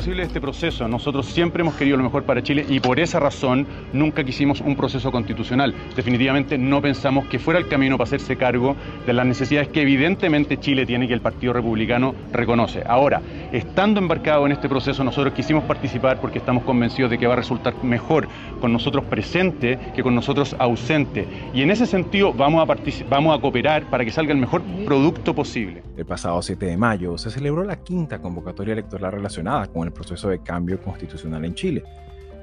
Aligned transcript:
Posible 0.00 0.22
este 0.22 0.40
proceso. 0.40 0.88
Nosotros 0.88 1.26
siempre 1.26 1.60
hemos 1.60 1.74
querido 1.74 1.98
lo 1.98 2.02
mejor 2.02 2.22
para 2.22 2.42
Chile 2.42 2.64
y 2.66 2.80
por 2.80 2.98
esa 2.98 3.20
razón 3.20 3.66
nunca 3.92 4.24
quisimos 4.24 4.62
un 4.62 4.74
proceso 4.74 5.12
constitucional. 5.12 5.74
Definitivamente 5.94 6.56
no 6.56 6.80
pensamos 6.80 7.26
que 7.26 7.38
fuera 7.38 7.60
el 7.60 7.68
camino 7.68 7.98
para 7.98 8.08
hacerse 8.08 8.36
cargo 8.36 8.76
de 9.06 9.12
las 9.12 9.26
necesidades 9.26 9.68
que 9.68 9.82
evidentemente 9.82 10.58
Chile 10.58 10.86
tiene 10.86 11.04
y 11.04 11.08
que 11.08 11.12
el 11.12 11.20
Partido 11.20 11.52
Republicano 11.52 12.14
reconoce. 12.32 12.82
Ahora, 12.86 13.20
estando 13.52 14.00
embarcado 14.00 14.46
en 14.46 14.52
este 14.52 14.70
proceso, 14.70 15.04
nosotros 15.04 15.34
quisimos 15.34 15.64
participar 15.64 16.18
porque 16.18 16.38
estamos 16.38 16.64
convencidos 16.64 17.10
de 17.10 17.18
que 17.18 17.26
va 17.26 17.34
a 17.34 17.36
resultar 17.36 17.74
mejor 17.84 18.26
con 18.58 18.72
nosotros 18.72 19.04
presente 19.04 19.78
que 19.94 20.02
con 20.02 20.14
nosotros 20.14 20.56
ausente. 20.58 21.28
Y 21.52 21.60
en 21.60 21.70
ese 21.70 21.84
sentido 21.84 22.32
vamos 22.32 22.66
a, 22.66 22.74
vamos 23.10 23.36
a 23.36 23.40
cooperar 23.42 23.84
para 23.90 24.02
que 24.06 24.10
salga 24.10 24.32
el 24.32 24.38
mejor 24.38 24.62
producto 24.86 25.34
posible. 25.34 25.82
El 25.98 26.06
pasado 26.06 26.40
7 26.40 26.64
de 26.64 26.78
mayo 26.78 27.18
se 27.18 27.30
celebró 27.30 27.64
la 27.64 27.76
quinta 27.76 28.22
convocatoria 28.22 28.72
electoral 28.72 29.12
relacionada 29.12 29.66
con 29.66 29.86
el 29.86 29.89
proceso 29.92 30.28
de 30.28 30.42
cambio 30.42 30.80
constitucional 30.80 31.44
en 31.44 31.54
Chile, 31.54 31.84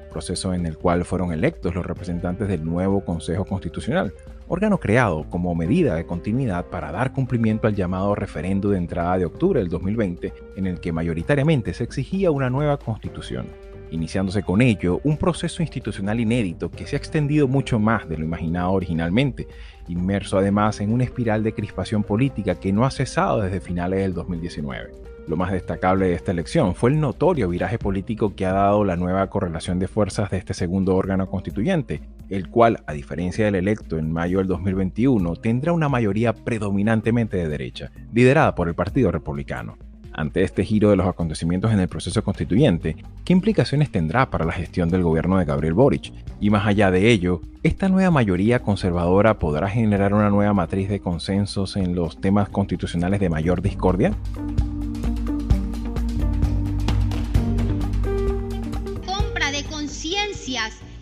proceso 0.08 0.54
en 0.54 0.66
el 0.66 0.76
cual 0.76 1.04
fueron 1.04 1.32
electos 1.32 1.74
los 1.74 1.86
representantes 1.86 2.48
del 2.48 2.64
nuevo 2.64 3.04
Consejo 3.04 3.44
Constitucional, 3.44 4.12
órgano 4.48 4.78
creado 4.78 5.24
como 5.28 5.54
medida 5.54 5.94
de 5.94 6.06
continuidad 6.06 6.66
para 6.66 6.90
dar 6.90 7.12
cumplimiento 7.12 7.68
al 7.68 7.74
llamado 7.74 8.14
referendo 8.14 8.70
de 8.70 8.78
entrada 8.78 9.18
de 9.18 9.26
octubre 9.26 9.60
del 9.60 9.68
2020, 9.68 10.32
en 10.56 10.66
el 10.66 10.80
que 10.80 10.92
mayoritariamente 10.92 11.74
se 11.74 11.84
exigía 11.84 12.30
una 12.30 12.50
nueva 12.50 12.78
constitución, 12.78 13.46
iniciándose 13.90 14.42
con 14.42 14.62
ello 14.62 15.00
un 15.04 15.16
proceso 15.16 15.62
institucional 15.62 16.20
inédito 16.20 16.70
que 16.70 16.86
se 16.86 16.96
ha 16.96 16.98
extendido 16.98 17.46
mucho 17.46 17.78
más 17.78 18.08
de 18.08 18.18
lo 18.18 18.24
imaginado 18.24 18.72
originalmente, 18.72 19.46
inmerso 19.88 20.38
además 20.38 20.80
en 20.80 20.92
una 20.92 21.04
espiral 21.04 21.42
de 21.42 21.52
crispación 21.52 22.02
política 22.02 22.58
que 22.58 22.72
no 22.72 22.84
ha 22.84 22.90
cesado 22.90 23.42
desde 23.42 23.60
finales 23.60 24.00
del 24.00 24.14
2019. 24.14 24.92
Lo 25.28 25.36
más 25.36 25.52
destacable 25.52 26.06
de 26.06 26.14
esta 26.14 26.32
elección 26.32 26.74
fue 26.74 26.88
el 26.88 27.00
notorio 27.00 27.50
viraje 27.50 27.78
político 27.78 28.34
que 28.34 28.46
ha 28.46 28.52
dado 28.52 28.82
la 28.82 28.96
nueva 28.96 29.26
correlación 29.28 29.78
de 29.78 29.86
fuerzas 29.86 30.30
de 30.30 30.38
este 30.38 30.54
segundo 30.54 30.96
órgano 30.96 31.28
constituyente, 31.28 32.00
el 32.30 32.48
cual, 32.48 32.82
a 32.86 32.94
diferencia 32.94 33.44
del 33.44 33.56
electo 33.56 33.98
en 33.98 34.10
mayo 34.10 34.38
del 34.38 34.46
2021, 34.46 35.36
tendrá 35.36 35.74
una 35.74 35.90
mayoría 35.90 36.32
predominantemente 36.32 37.36
de 37.36 37.46
derecha, 37.46 37.90
liderada 38.10 38.54
por 38.54 38.68
el 38.68 38.74
Partido 38.74 39.12
Republicano. 39.12 39.76
Ante 40.14 40.42
este 40.42 40.64
giro 40.64 40.88
de 40.88 40.96
los 40.96 41.06
acontecimientos 41.06 41.72
en 41.72 41.80
el 41.80 41.88
proceso 41.88 42.24
constituyente, 42.24 42.96
¿qué 43.26 43.34
implicaciones 43.34 43.92
tendrá 43.92 44.30
para 44.30 44.46
la 44.46 44.52
gestión 44.52 44.88
del 44.88 45.02
gobierno 45.02 45.36
de 45.36 45.44
Gabriel 45.44 45.74
Boric? 45.74 46.10
Y 46.40 46.48
más 46.48 46.66
allá 46.66 46.90
de 46.90 47.10
ello, 47.10 47.42
¿esta 47.62 47.90
nueva 47.90 48.10
mayoría 48.10 48.62
conservadora 48.62 49.38
podrá 49.38 49.68
generar 49.68 50.14
una 50.14 50.30
nueva 50.30 50.54
matriz 50.54 50.88
de 50.88 51.00
consensos 51.00 51.76
en 51.76 51.94
los 51.94 52.18
temas 52.18 52.48
constitucionales 52.48 53.20
de 53.20 53.28
mayor 53.28 53.60
discordia? 53.60 54.14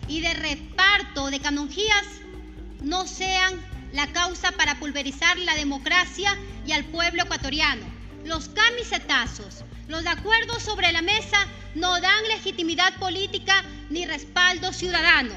Y 0.07 0.21
de 0.21 0.33
reparto 0.33 1.29
de 1.29 1.39
canonjías 1.39 2.05
no 2.81 3.07
sean 3.07 3.55
la 3.93 4.07
causa 4.07 4.51
para 4.51 4.79
pulverizar 4.79 5.37
la 5.39 5.55
democracia 5.55 6.37
y 6.65 6.71
al 6.71 6.85
pueblo 6.85 7.23
ecuatoriano. 7.23 7.83
Los 8.25 8.49
camisetazos, 8.49 9.63
los 9.87 10.05
acuerdos 10.05 10.63
sobre 10.63 10.91
la 10.91 11.01
mesa 11.01 11.37
no 11.75 11.99
dan 12.01 12.27
legitimidad 12.27 12.97
política 12.99 13.63
ni 13.89 14.05
respaldo 14.05 14.73
ciudadano. 14.73 15.33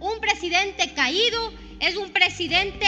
Un 0.00 0.20
presidente 0.20 0.92
caído 0.94 1.52
es 1.80 1.96
un 1.96 2.10
presidente 2.10 2.86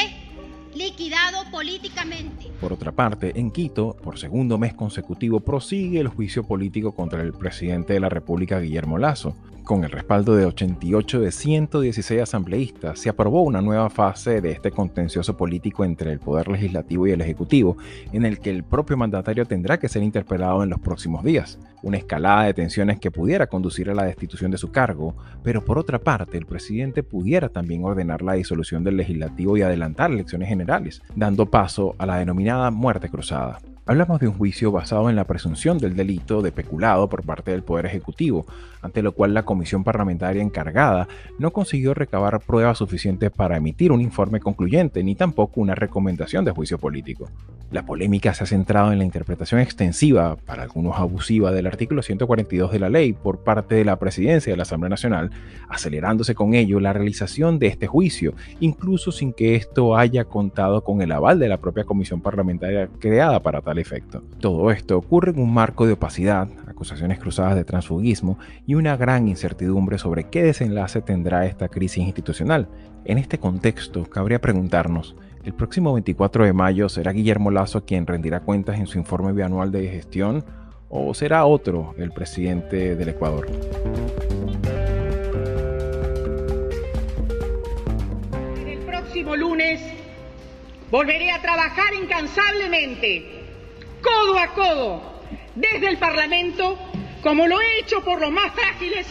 liquidado 0.75 1.51
políticamente. 1.51 2.51
Por 2.61 2.73
otra 2.73 2.93
parte, 2.93 3.33
en 3.39 3.51
Quito, 3.51 3.97
por 4.03 4.19
segundo 4.19 4.59
mes 4.59 4.75
consecutivo, 4.75 5.41
prosigue 5.41 6.01
el 6.01 6.09
juicio 6.09 6.45
político 6.45 6.93
contra 6.93 7.23
el 7.23 7.33
presidente 7.33 7.95
de 7.95 8.01
la 8.01 8.09
República, 8.09 8.61
Guillermo 8.61 8.99
Lazo. 8.99 9.35
Con 9.69 9.85
el 9.85 9.91
respaldo 9.91 10.35
de 10.35 10.47
88 10.47 11.21
de 11.21 11.31
116 11.31 12.23
asambleístas, 12.23 13.01
se 13.01 13.11
aprobó 13.11 13.43
una 13.43 13.61
nueva 13.61 13.91
fase 13.91 14.41
de 14.41 14.53
este 14.53 14.71
contencioso 14.71 15.37
político 15.37 15.85
entre 15.85 16.11
el 16.11 16.21
Poder 16.21 16.49
Legislativo 16.49 17.07
y 17.07 17.11
el 17.11 17.21
Ejecutivo, 17.21 17.77
en 18.15 18.25
el 18.25 18.41
que 18.41 18.49
el 18.49 18.65
propio 18.65 18.97
mandatario 18.97 19.45
tendrá 19.45 19.79
que 19.79 19.91
ser 19.91 20.03
interpelado 20.03 20.63
en 20.63 20.71
los 20.71 20.81
próximos 20.81 21.23
días. 21.23 21.59
Una 21.83 21.99
escalada 21.99 22.45
de 22.45 22.55
tensiones 22.55 22.99
que 22.99 23.11
pudiera 23.11 23.47
conducir 23.47 23.91
a 23.91 23.95
la 23.95 24.05
destitución 24.05 24.51
de 24.51 24.57
su 24.57 24.73
cargo, 24.73 25.15
pero 25.43 25.63
por 25.63 25.79
otra 25.79 25.99
parte, 25.99 26.39
el 26.39 26.47
presidente 26.47 27.03
pudiera 27.03 27.51
también 27.51 27.85
ordenar 27.85 28.23
la 28.23 28.33
disolución 28.33 28.85
del 28.85 28.97
Legislativo 28.97 29.59
y 29.59 29.61
adelantar 29.61 30.11
elecciones 30.11 30.49
generales, 30.49 31.03
dando 31.15 31.45
paso 31.45 31.95
a 31.99 32.07
la 32.07 32.17
denominada 32.17 32.71
muerte 32.71 33.11
cruzada. 33.11 33.61
Hablamos 33.89 34.21
de 34.21 34.29
un 34.29 34.35
juicio 34.35 34.71
basado 34.71 35.09
en 35.09 35.17
la 35.17 35.25
presunción 35.25 35.79
del 35.79 35.97
delito 35.97 36.43
de 36.43 36.53
peculado 36.53 37.09
por 37.09 37.25
parte 37.25 37.53
del 37.53 37.63
Poder 37.63 37.87
Ejecutivo, 37.87 38.45
ante 38.83 39.01
lo 39.01 39.13
cual 39.13 39.33
la 39.33 39.47
comisión 39.47 39.83
parlamentaria 39.83 40.43
encargada 40.43 41.09
no 41.39 41.55
consiguió 41.55 41.95
recabar 41.95 42.39
pruebas 42.41 42.77
suficientes 42.77 43.31
para 43.31 43.57
emitir 43.57 43.91
un 43.91 44.03
informe 44.03 44.41
concluyente 44.41 45.03
ni 45.03 45.15
tampoco 45.15 45.63
una 45.63 45.75
recomendación 45.75 46.45
de 46.45 46.51
juicio 46.51 46.77
político. 46.77 47.31
La 47.71 47.87
polémica 47.87 48.35
se 48.35 48.45
ha 48.45 48.47
centrado 48.47 48.93
en 48.93 48.99
la 48.99 49.05
interpretación 49.05 49.61
extensiva, 49.61 50.37
para 50.37 50.65
algunos 50.65 50.99
abusiva, 50.99 51.51
del 51.53 51.67
artículo 51.67 52.03
142 52.03 52.71
de 52.71 52.79
la 52.79 52.91
ley 52.91 53.15
por 53.15 53.43
parte 53.43 53.75
de 53.75 53.87
la 53.87 53.99
presidencia 53.99 54.53
de 54.53 54.57
la 54.59 54.63
Asamblea 54.65 54.91
Nacional, 54.91 55.31
acelerándose 55.71 56.35
con 56.35 56.53
ello 56.53 56.79
la 56.79 56.93
realización 56.93 57.59
de 57.59 57.69
este 57.69 57.87
juicio, 57.87 58.35
incluso 58.61 59.13
sin 59.13 59.33
que 59.33 59.55
esto 59.55 59.97
haya 59.97 60.25
contado 60.25 60.85
con 60.85 61.01
el 61.01 61.13
aval 61.13 61.39
de 61.39 61.49
la 61.49 61.59
propia 61.59 61.85
comisión 61.85 62.21
parlamentaria 62.21 62.89
creada 63.01 63.41
para 63.41 63.63
tal 63.63 63.78
efecto. 63.79 64.23
Todo 64.41 64.71
esto 64.71 64.97
ocurre 64.97 65.33
en 65.33 65.41
un 65.41 65.53
marco 65.53 65.87
de 65.87 65.93
opacidad, 65.93 66.49
acusaciones 66.67 67.19
cruzadas 67.19 67.55
de 67.55 67.65
transfugismo 67.65 68.39
y 68.67 68.75
una 68.75 68.97
gran 68.97 69.29
incertidumbre 69.29 69.99
sobre 69.99 70.25
qué 70.25 70.43
desenlace 70.43 71.03
tendrá 71.03 71.47
esta 71.47 71.69
crisis 71.69 72.05
institucional. 72.05 72.69
En 73.05 73.19
este 73.19 73.39
contexto, 73.39 74.05
cabría 74.05 74.41
preguntarnos, 74.41 75.17
¿el 75.45 75.55
próximo 75.55 75.93
24 75.93 76.45
de 76.45 76.53
mayo 76.53 76.89
será 76.89 77.13
Guillermo 77.13 77.51
Lazo 77.51 77.85
quien 77.85 78.07
rendirá 78.07 78.41
cuentas 78.41 78.79
en 78.79 78.87
su 78.87 78.99
informe 78.99 79.33
bianual 79.33 79.73
de 79.73 79.89
gestión 79.89 80.45
o 80.89 81.15
será 81.15 81.45
otro 81.45 81.95
el 81.99 82.13
presidente 82.13 82.97
del 82.97 83.09
Ecuador? 83.11 83.47
Lunes 89.37 89.81
volveré 90.91 91.31
a 91.31 91.41
trabajar 91.41 91.93
incansablemente 91.95 93.38
codo 94.03 94.39
a 94.39 94.55
codo 94.55 95.03
desde 95.55 95.89
el 95.89 95.99
Parlamento, 95.99 96.79
como 97.23 97.47
lo 97.47 97.61
he 97.61 97.81
hecho 97.81 98.03
por 98.05 98.21
los 98.21 98.31
más 98.31 98.53
frágiles 98.53 99.07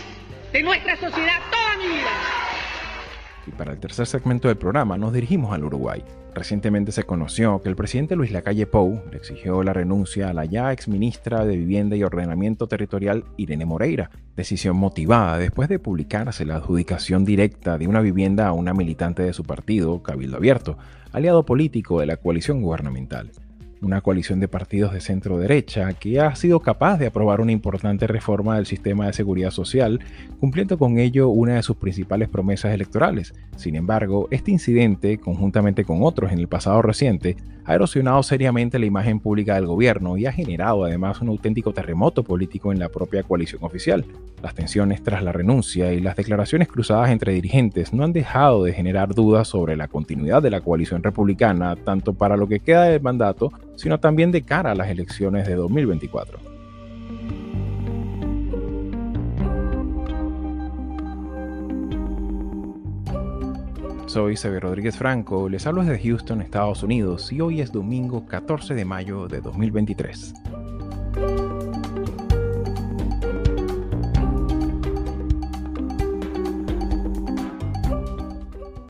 de 0.51 0.63
nuestra 0.63 0.95
sociedad 0.95 1.39
toda 1.51 1.77
mi 1.77 1.93
vida. 1.95 2.09
Y 3.45 3.51
para 3.51 3.71
el 3.71 3.79
tercer 3.79 4.07
segmento 4.07 4.47
del 4.47 4.57
programa 4.57 4.97
nos 4.97 5.13
dirigimos 5.13 5.53
al 5.53 5.63
Uruguay. 5.63 6.03
Recientemente 6.33 6.91
se 6.91 7.03
conoció 7.03 7.61
que 7.63 7.69
el 7.69 7.75
presidente 7.75 8.15
Luis 8.15 8.31
Lacalle 8.31 8.67
Pou 8.67 9.01
le 9.09 9.17
exigió 9.17 9.63
la 9.63 9.73
renuncia 9.73 10.29
a 10.29 10.33
la 10.33 10.45
ya 10.45 10.71
ex 10.71 10.87
ministra 10.87 11.45
de 11.45 11.57
Vivienda 11.57 11.95
y 11.95 12.03
Ordenamiento 12.03 12.67
Territorial 12.67 13.23
Irene 13.37 13.65
Moreira, 13.65 14.11
decisión 14.35 14.75
motivada 14.75 15.39
después 15.39 15.67
de 15.67 15.79
publicarse 15.79 16.45
la 16.45 16.57
adjudicación 16.57 17.25
directa 17.25 17.77
de 17.77 17.87
una 17.87 18.01
vivienda 18.01 18.47
a 18.47 18.53
una 18.53 18.73
militante 18.73 19.23
de 19.23 19.33
su 19.33 19.43
partido, 19.43 20.03
Cabildo 20.03 20.37
Abierto, 20.37 20.77
aliado 21.11 21.43
político 21.43 22.01
de 22.01 22.05
la 22.05 22.17
coalición 22.17 22.61
gubernamental 22.61 23.31
una 23.81 24.01
coalición 24.01 24.39
de 24.39 24.47
partidos 24.47 24.93
de 24.93 25.01
centro 25.01 25.37
derecha 25.37 25.91
que 25.93 26.19
ha 26.19 26.35
sido 26.35 26.59
capaz 26.59 26.97
de 26.97 27.07
aprobar 27.07 27.41
una 27.41 27.51
importante 27.51 28.07
reforma 28.07 28.55
del 28.55 28.65
sistema 28.65 29.07
de 29.07 29.13
seguridad 29.13 29.51
social, 29.51 29.99
cumpliendo 30.39 30.77
con 30.77 30.97
ello 30.97 31.29
una 31.29 31.55
de 31.55 31.63
sus 31.63 31.77
principales 31.77 32.29
promesas 32.29 32.73
electorales. 32.73 33.33
Sin 33.55 33.75
embargo, 33.75 34.27
este 34.31 34.51
incidente, 34.51 35.17
conjuntamente 35.17 35.83
con 35.83 36.03
otros 36.03 36.31
en 36.31 36.39
el 36.39 36.47
pasado 36.47 36.81
reciente, 36.81 37.37
ha 37.67 37.75
erosionado 37.75 38.23
seriamente 38.23 38.79
la 38.79 38.85
imagen 38.85 39.19
pública 39.19 39.55
del 39.55 39.65
gobierno 39.65 40.17
y 40.17 40.25
ha 40.25 40.31
generado 40.31 40.85
además 40.85 41.19
un 41.21 41.27
auténtico 41.27 41.73
terremoto 41.73 42.23
político 42.23 42.71
en 42.71 42.79
la 42.79 42.87
propia 42.87 43.23
coalición 43.23 43.61
oficial. 43.63 44.05
Las 44.41 44.55
tensiones 44.55 45.03
tras 45.03 45.21
la 45.21 45.33
renuncia 45.33 45.91
y 45.91 45.99
las 45.99 46.15
declaraciones 46.15 46.69
cruzadas 46.69 47.11
entre 47.11 47.33
dirigentes 47.33 47.91
no 47.93 48.05
han 48.05 48.13
dejado 48.13 48.63
de 48.63 48.71
generar 48.71 49.13
dudas 49.13 49.49
sobre 49.49 49.75
la 49.75 49.89
continuidad 49.89 50.41
de 50.41 50.49
la 50.49 50.61
coalición 50.61 51.03
republicana, 51.03 51.75
tanto 51.75 52.13
para 52.13 52.37
lo 52.37 52.47
que 52.47 52.61
queda 52.61 52.83
del 52.83 53.01
mandato 53.01 53.51
sino 53.75 53.99
también 53.99 54.31
de 54.31 54.41
cara 54.41 54.71
a 54.71 54.75
las 54.75 54.89
elecciones 54.89 55.45
de 55.45 55.55
2024. 55.55 56.56
Soy 64.17 64.35
Xavier 64.35 64.63
Rodríguez 64.63 64.97
Franco, 64.97 65.47
les 65.47 65.67
hablo 65.67 65.83
desde 65.83 66.03
Houston, 66.03 66.41
Estados 66.41 66.81
Unidos, 66.81 67.31
y 67.31 67.39
hoy 67.39 67.61
es 67.61 67.71
domingo 67.71 68.25
14 68.25 68.73
de 68.73 68.83
mayo 68.83 69.27
de 69.27 69.41
2023. 69.41 70.33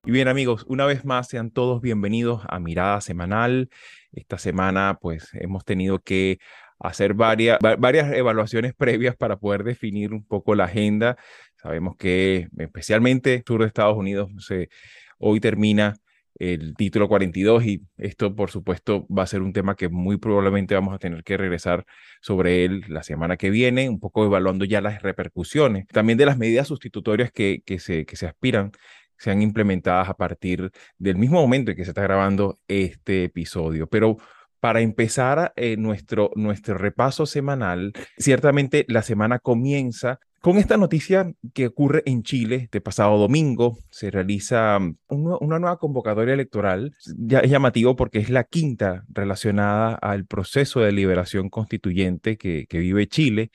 Y 0.06 0.12
bien 0.12 0.30
amigos, 0.30 0.64
una 0.70 0.86
vez 0.86 1.04
más 1.04 1.28
sean 1.28 1.52
todos 1.52 1.82
bienvenidos 1.82 2.44
a 2.48 2.62
Mirada 2.62 3.02
Semanal. 3.02 3.70
Esta 4.14 4.38
semana 4.38 4.98
pues 5.02 5.32
hemos 5.34 5.66
tenido 5.66 6.00
que 6.00 6.40
hacer 6.80 7.16
varias, 7.16 7.60
varias 7.60 8.14
evaluaciones 8.14 8.74
previas 8.74 9.18
para 9.18 9.36
poder 9.36 9.66
definir 9.66 10.14
un 10.14 10.24
poco 10.24 10.56
la 10.56 10.64
agenda. 10.64 11.18
Sabemos 11.62 11.98
que 11.98 12.48
especialmente 12.58 13.44
sur 13.46 13.60
de 13.60 13.68
Estados 13.68 13.98
Unidos 13.98 14.30
se, 14.40 14.70
hoy 15.18 15.40
termina 15.40 15.96
el 16.40 16.76
título 16.76 17.08
42 17.08 17.66
y 17.66 17.82
esto 17.98 18.36
por 18.36 18.52
supuesto 18.52 19.08
va 19.08 19.24
a 19.24 19.28
ser 19.28 19.42
un 19.42 19.54
tema 19.54 19.76
que 19.76 19.90
muy 19.90 20.18
probablemente 20.18 20.76
vamos 20.76 20.94
a 20.94 21.00
tener 21.00 21.24
que 21.24 21.36
regresar 21.36 21.86
sobre 22.22 22.64
él 22.64 22.84
la 22.90 23.04
semana 23.04 23.38
que 23.38 23.50
viene, 23.50 23.90
un 23.90 24.00
poco 24.00 24.26
evaluando 24.26 24.66
ya 24.66 24.82
las 24.82 25.02
repercusiones, 25.02 25.88
también 25.88 26.18
de 26.18 26.26
las 26.28 26.38
medidas 26.38 26.68
sustitutorias 26.68 27.32
que, 27.32 27.64
que, 27.66 27.80
se, 27.80 28.06
que 28.06 28.16
se 28.16 28.28
aspiran 28.28 28.72
sean 29.18 29.42
implementadas 29.42 30.10
a 30.10 30.14
partir 30.14 30.72
del 30.98 31.18
mismo 31.18 31.42
momento 31.42 31.72
en 31.72 31.78
que 31.78 31.84
se 31.84 31.92
está 31.92 32.04
grabando 32.04 32.60
este 32.68 33.26
episodio. 33.26 33.88
Pero 33.88 34.18
para 34.60 34.82
empezar 34.82 35.54
eh, 35.56 35.78
nuestro, 35.78 36.32
nuestro 36.36 36.78
repaso 36.78 37.26
semanal, 37.26 37.94
ciertamente 38.18 38.86
la 38.88 39.02
semana 39.02 39.40
comienza 39.40 40.20
con 40.48 40.60
esta 40.60 40.78
noticia 40.78 41.34
que 41.54 41.68
ocurre 41.68 42.04
en 42.06 42.24
Chile 42.24 42.56
este 42.56 42.80
pasado 42.80 43.18
domingo. 43.18 43.80
Se 43.90 44.10
realiza 44.10 44.80
mm, 44.80 44.96
una, 45.10 45.60
nueva 45.60 45.78
convocatoria 45.78 46.36
electoral. 46.36 46.96
Ya 47.18 47.40
es 47.40 47.52
llamativo 47.52 47.98
porque 47.98 48.20
es 48.20 48.30
la 48.30 48.46
quinta 48.46 49.04
relacionada 49.10 49.96
al 49.96 50.26
proceso 50.26 50.80
de 50.80 50.94
liberación 50.94 51.50
constituyente 51.50 52.38
que, 52.38 52.66
vive 52.72 53.10
Chile 53.10 53.52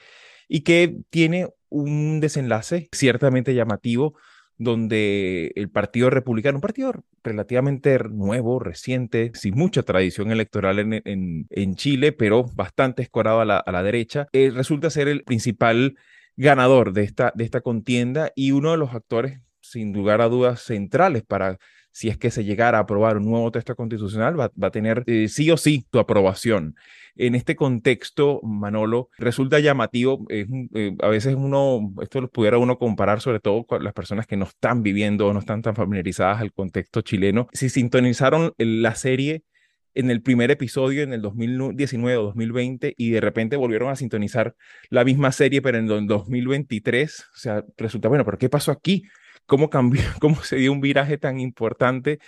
y 0.49 0.65
que 0.65 0.99
tiene 1.09 1.49
un 1.71 2.21
desenlace 2.21 2.91
ciertamente 2.93 3.55
llamativo 3.55 4.13
donde 4.59 5.53
el 5.55 5.71
Partido 5.71 6.11
Republicano, 6.11 6.59
un 6.59 6.61
partido 6.61 6.93
relativamente 7.25 7.99
nuevo, 8.11 8.59
reciente, 8.59 9.33
sin 9.33 9.55
mucha 9.55 9.83
tradición 9.83 10.31
electoral 10.31 10.79
en, 10.79 11.47
en, 11.49 11.75
Chile, 11.75 12.13
pero 12.13 12.45
bastante 12.55 13.01
escorado 13.01 13.41
a 13.41 13.47
la, 13.47 13.57
a 13.57 13.73
la 13.73 13.83
derecha, 13.83 14.29
eh, 14.35 14.51
resulta 14.55 14.91
ser 14.91 15.09
el 15.09 15.25
principal 15.25 15.97
ganador 16.37 16.93
de 16.93 17.05
esta, 17.05 17.33
de 17.35 17.45
esta 17.45 17.61
contienda 17.61 18.33
y 18.35 18.53
uno 18.53 18.73
de 18.73 18.79
los 18.79 18.95
actores, 18.95 19.41
sin 19.61 19.93
lugar 19.93 20.21
a 20.21 20.29
dudas, 20.29 20.61
centrales 20.61 21.23
para 21.23 21.59
si 21.93 22.09
es 22.09 22.17
que 22.17 22.31
se 22.31 22.45
llegara 22.45 22.79
a 22.79 22.83
aprobar 22.83 23.19
un 23.19 23.27
nuevo 23.27 23.53
texto 23.53 23.77
constitucional, 23.77 24.39
va, 24.39 24.51
a 24.61 24.71
tener 24.71 25.05
eh, 25.07 25.29
sí 25.29 25.51
o 25.51 25.57
sí 25.57 25.87
tu 25.91 25.99
aprobación. 25.99 26.75
En 27.15 27.35
este 27.35 27.55
contexto, 27.55 28.41
Manolo, 28.43 29.11
resulta 29.19 29.61
llamativo, 29.61 30.25
eh, 30.31 30.47
a 31.01 31.09
veces 31.09 31.35
uno, 31.35 31.93
esto 32.01 32.23
lo 32.23 32.31
pudiera 32.31 32.57
uno 32.57 32.79
comparar 32.79 33.21
sobre 33.21 33.41
todo 33.41 33.65
con 33.65 33.85
las 33.85 33.93
personas 33.93 34.27
que 34.27 34.39
no 34.39 34.47
están 34.47 34.83
viviendo 34.83 35.27
o 35.27 35.35
no 35.35 35.41
están 35.41 35.61
tan 35.61 35.77
familiarizadas 35.77 36.41
al 36.41 36.53
contexto 36.53 37.03
chileno, 37.03 37.49
si 37.53 37.69
sintonizaron 37.69 38.55
la 38.57 38.95
serie 38.95 39.45
en 39.95 40.11
el 40.11 40.23
primer 40.23 40.51
episodio 40.51 41.03
en 41.03 41.13
el 41.13 41.23
2019 41.23 42.17
o 42.17 42.23
2020 42.25 42.95
y 42.97 43.11
de 43.11 43.21
repente 43.21 43.57
volvieron 43.57 43.91
a 43.91 43.97
sintonizar 43.97 44.55
la 44.91 45.05
misma 45.05 45.33
serie 45.33 45.63
pero 45.63 45.79
en 45.79 45.91
el 45.91 46.07
2023, 46.07 47.21
o 47.21 47.37
sea, 47.37 47.65
resulta, 47.77 48.09
bueno, 48.09 48.25
pero 48.25 48.39
¿qué 48.39 48.49
pasó 48.49 48.73
aquí? 48.73 49.05
cómo 49.47 49.71
cambió, 49.71 50.03
cómo 50.21 50.43
se 50.43 50.57
dio 50.57 50.73
un 50.73 50.81
viraje 50.81 51.19
tan 51.19 51.41
importante 51.41 52.19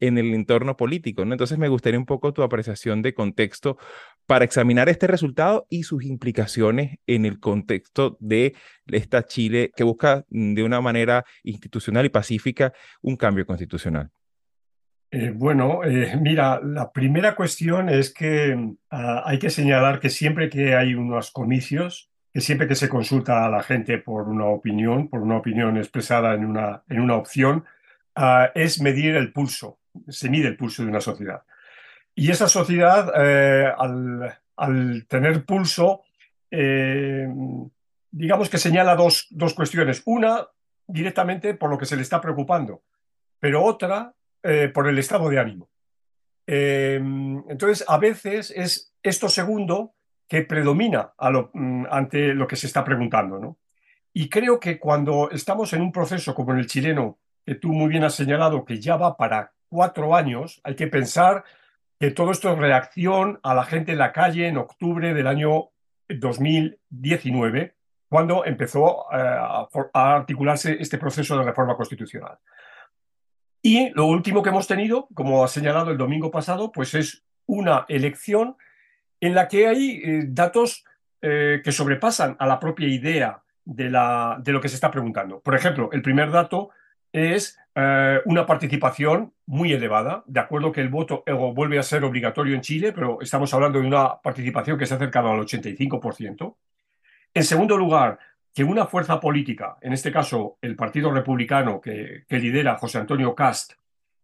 en 0.00 0.18
el 0.18 0.34
entorno 0.34 0.76
político, 0.76 1.24
¿no? 1.24 1.32
Entonces 1.32 1.58
me 1.58 1.68
gustaría 1.68 1.98
un 1.98 2.06
poco 2.06 2.32
tu 2.32 2.42
apreciación 2.42 3.02
de 3.02 3.14
contexto 3.14 3.78
para 4.26 4.44
examinar 4.44 4.88
este 4.88 5.06
resultado 5.06 5.66
y 5.70 5.84
sus 5.84 6.02
implicaciones 6.02 6.98
en 7.06 7.24
el 7.24 7.38
contexto 7.38 8.16
de 8.18 8.56
esta 8.88 9.24
Chile 9.26 9.70
que 9.76 9.84
busca 9.84 10.24
mm, 10.30 10.54
de 10.54 10.64
una 10.64 10.80
manera 10.80 11.24
institucional 11.44 12.04
y 12.04 12.08
pacífica 12.08 12.72
un 13.00 13.16
cambio 13.16 13.46
constitucional. 13.46 14.10
Eh, 15.14 15.30
bueno, 15.30 15.84
eh, 15.84 16.16
mira, 16.18 16.58
la 16.62 16.90
primera 16.90 17.36
cuestión 17.36 17.90
es 17.90 18.14
que 18.14 18.74
ah, 18.90 19.22
hay 19.26 19.38
que 19.38 19.50
señalar 19.50 20.00
que 20.00 20.08
siempre 20.08 20.48
que 20.48 20.74
hay 20.74 20.94
unos 20.94 21.30
comicios, 21.30 22.10
que 22.32 22.40
siempre 22.40 22.66
que 22.66 22.74
se 22.74 22.88
consulta 22.88 23.44
a 23.44 23.50
la 23.50 23.62
gente 23.62 23.98
por 23.98 24.26
una 24.30 24.46
opinión, 24.46 25.08
por 25.08 25.20
una 25.20 25.36
opinión 25.36 25.76
expresada 25.76 26.32
en 26.32 26.46
una, 26.46 26.82
en 26.88 27.00
una 27.00 27.16
opción, 27.16 27.66
ah, 28.14 28.50
es 28.54 28.80
medir 28.80 29.14
el 29.14 29.34
pulso, 29.34 29.80
se 30.08 30.30
mide 30.30 30.48
el 30.48 30.56
pulso 30.56 30.82
de 30.82 30.88
una 30.88 31.02
sociedad. 31.02 31.42
Y 32.14 32.30
esa 32.30 32.48
sociedad, 32.48 33.12
eh, 33.14 33.70
al, 34.56 35.06
tener 35.08 35.44
pulso, 35.44 36.04
digamos 38.10 38.48
que 38.48 38.58
señala 38.58 38.96
dos, 38.96 39.26
dos, 39.30 39.52
cuestiones. 39.52 40.02
Una, 40.06 40.46
directamente 40.86 41.52
por 41.54 41.68
lo 41.68 41.76
que 41.76 41.86
se 41.86 41.96
le 41.96 42.02
está 42.02 42.20
preocupando, 42.20 42.82
pero 43.40 43.62
otra, 43.64 44.14
eh, 44.42 44.68
por 44.68 44.88
el 44.88 44.98
estado 44.98 45.28
de 45.28 45.38
ánimo. 45.38 45.68
entonces, 46.46 47.84
a 47.86 47.98
veces 47.98 48.52
es 48.54 48.92
esto 49.02 49.28
segundo 49.28 49.94
que 50.28 50.42
predomina 50.42 51.12
mm, 51.52 51.84
ante 51.90 52.34
lo 52.34 52.46
que 52.46 52.56
se 52.56 52.66
está 52.66 52.82
preguntando. 52.82 53.38
¿no? 53.38 53.58
Y 54.14 54.28
creo 54.28 54.58
que 54.58 54.78
cuando 54.78 55.30
estamos 55.30 55.72
en 55.74 55.82
un 55.82 55.92
proceso 55.92 56.34
como 56.34 56.52
en 56.52 56.58
el 56.58 56.66
chileno, 56.66 57.18
que 57.44 57.56
tú 57.56 57.68
muy 57.68 57.88
bien 57.88 58.04
has 58.04 58.14
señalado 58.14 58.64
que 58.64 58.80
ya 58.80 58.96
va 58.96 59.16
para 59.16 59.52
cuatro 59.68 60.14
años, 60.14 60.60
hay 60.64 60.74
que 60.74 60.86
pensar 60.86 61.44
que 61.98 62.12
todo 62.12 62.30
esto 62.30 62.50
es 62.50 62.58
reacción 62.58 63.40
a 63.42 63.54
la 63.54 63.64
gente 63.64 63.92
en 63.92 63.98
la 63.98 64.12
calle 64.12 64.48
en 64.48 64.56
octubre 64.56 65.12
del 65.14 65.26
año 65.26 65.70
2019, 66.08 67.74
cuando 68.08 68.44
empezó 68.44 69.06
eh, 69.12 69.16
a 69.18 70.16
articularse 70.16 70.76
este 70.80 70.98
proceso 70.98 71.38
de 71.38 71.44
reforma 71.44 71.76
constitucional. 71.76 72.38
Y 73.62 73.90
lo 73.90 74.06
último 74.06 74.42
que 74.42 74.50
hemos 74.50 74.66
tenido, 74.66 75.06
como 75.14 75.44
ha 75.44 75.48
señalado 75.48 75.92
el 75.92 75.98
domingo 75.98 76.32
pasado, 76.32 76.72
pues 76.72 76.94
es 76.94 77.22
una 77.46 77.86
elección 77.88 78.56
en 79.20 79.36
la 79.36 79.46
que 79.46 79.68
hay 79.68 80.02
eh, 80.04 80.24
datos 80.26 80.84
eh, 81.20 81.60
que 81.62 81.70
sobrepasan 81.70 82.36
a 82.40 82.46
la 82.46 82.58
propia 82.58 82.88
idea 82.88 83.40
de, 83.64 83.88
la, 83.88 84.36
de, 84.42 84.50
lo 84.50 84.60
que 84.60 84.68
se 84.68 84.74
está 84.74 84.90
preguntando. 84.90 85.40
Por 85.40 85.54
ejemplo, 85.54 85.90
el 85.92 86.02
primer 86.02 86.32
dato 86.32 86.70
es 87.12 87.56
eh, 87.76 88.20
una 88.24 88.44
participación 88.44 89.32
muy 89.46 89.72
elevada, 89.72 90.24
de 90.26 90.40
acuerdo 90.40 90.72
que 90.72 90.80
el 90.80 90.88
voto 90.88 91.22
vuelve 91.54 91.78
a 91.78 91.84
ser 91.84 92.02
obligatorio 92.02 92.56
en 92.56 92.62
Chile, 92.62 92.92
pero 92.92 93.20
estamos 93.20 93.54
hablando 93.54 93.80
de 93.80 93.86
una 93.86 94.20
participación 94.20 94.76
que 94.76 94.86
se 94.86 94.94
ha 94.94 94.96
acercado 94.96 95.30
al 95.30 95.40
85%. 95.40 96.56
En 97.34 97.44
segundo 97.44 97.76
lugar, 97.76 98.18
que 98.54 98.64
una 98.64 98.86
fuerza 98.86 99.18
política, 99.20 99.76
en 99.80 99.92
este 99.92 100.12
caso 100.12 100.58
el 100.60 100.76
Partido 100.76 101.10
Republicano 101.10 101.80
que, 101.80 102.24
lidera 102.28 102.76
José 102.76 102.98
Antonio 102.98 103.34
Cast, 103.34 103.72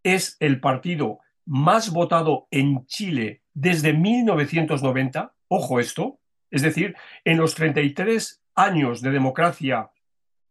es 0.03 0.37
el 0.41 0.61
partido 0.61 1.21
más 1.47 1.91
votado 1.93 2.47
en 2.51 2.87
Chile 2.87 3.43
desde 3.55 3.93
1990, 3.93 5.33
ojo 5.49 5.81
esto, 5.81 6.19
es 6.51 6.63
decir, 6.63 6.95
en 7.25 7.39
los 7.39 7.55
33 7.55 8.43
años 8.55 9.01
de 9.01 9.11
democracia 9.11 9.91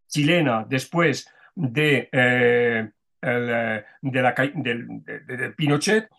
chilena 0.08 0.66
después 0.68 1.30
de, 1.56 2.10
eh, 2.12 2.90
eh, 3.22 3.84
de, 4.02 5.54
Pinochet, 5.56 6.10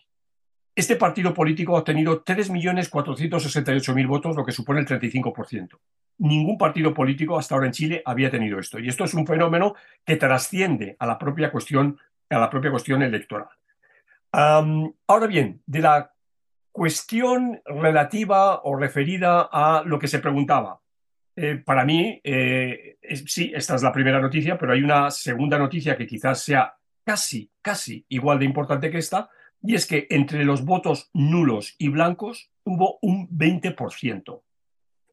este 0.79 0.95
partido 0.95 1.33
político 1.33 1.75
ha 1.75 1.79
obtenido 1.79 2.23
3.468.000 2.23 4.07
votos, 4.07 4.35
lo 4.35 4.45
que 4.45 4.51
supone 4.51 4.79
el 4.81 4.87
35%. 4.87 5.77
Ningún 6.19 6.57
partido 6.57 6.93
político 6.93 7.37
hasta 7.37 7.55
ahora 7.55 7.67
en 7.67 7.73
Chile 7.73 8.01
había 8.05 8.29
tenido 8.29 8.59
esto. 8.59 8.79
Y 8.79 8.89
esto 8.89 9.03
es 9.03 9.13
un 9.13 9.25
fenómeno 9.25 9.75
que 10.05 10.17
trasciende 10.17 10.95
a 10.99 11.05
la 11.05 11.17
propia 11.17 11.51
cuestión, 11.51 11.97
a 12.29 12.39
la 12.39 12.49
propia 12.49 12.71
cuestión 12.71 13.01
electoral 13.01 13.47
ahora 14.31 15.27
bien, 15.27 15.61
de 15.65 15.79
la 15.79 16.13
cuestión 16.71 17.61
relativa 17.65 18.61
o 18.63 18.75
referida 18.75 19.49
a 19.51 19.83
lo 19.85 19.99
que 19.99 20.07
se 20.07 20.19
preguntaba. 20.19 20.79
Eh, 21.35 21.61
para 21.65 21.85
mí, 21.85 22.19
eh, 22.23 22.97
sí, 23.25 23.51
esta 23.55 23.75
es 23.75 23.83
la 23.83 23.93
primera 23.93 24.19
noticia, 24.19 24.57
pero 24.57 24.73
hay 24.73 24.83
una 24.83 25.09
segunda 25.09 25.57
noticia 25.57 25.97
que 25.97 26.07
quizás 26.07 26.43
sea 26.43 26.75
casi, 27.03 27.49
casi 27.61 28.05
igual 28.09 28.39
de 28.39 28.45
importante 28.45 28.91
que 28.91 28.97
esta, 28.97 29.29
y 29.61 29.75
es 29.75 29.85
que 29.85 30.07
entre 30.09 30.45
los 30.45 30.63
votos 30.63 31.09
nulos 31.13 31.75
y 31.77 31.89
blancos 31.89 32.51
hubo 32.63 32.99
un 33.01 33.27
20%. 33.29 34.41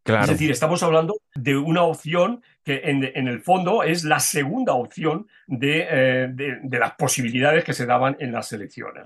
Es 0.05 0.29
decir, 0.29 0.51
estamos 0.53 0.83
hablando 0.85 1.17
de 1.35 1.57
una 1.57 1.83
opción 1.83 2.43
que 2.63 2.83
en, 2.85 3.03
el 3.03 3.41
fondo 3.41 3.83
es 3.83 4.05
la 4.05 4.21
segunda 4.21 4.75
opción 4.75 5.27
eh, 5.49 6.29
de, 6.31 6.79
las 6.79 6.93
posibilidades 6.93 7.65
que 7.65 7.73
se 7.73 7.87
daban 7.87 8.17
en 8.21 8.31
las 8.31 8.53
elecciones. 8.53 9.05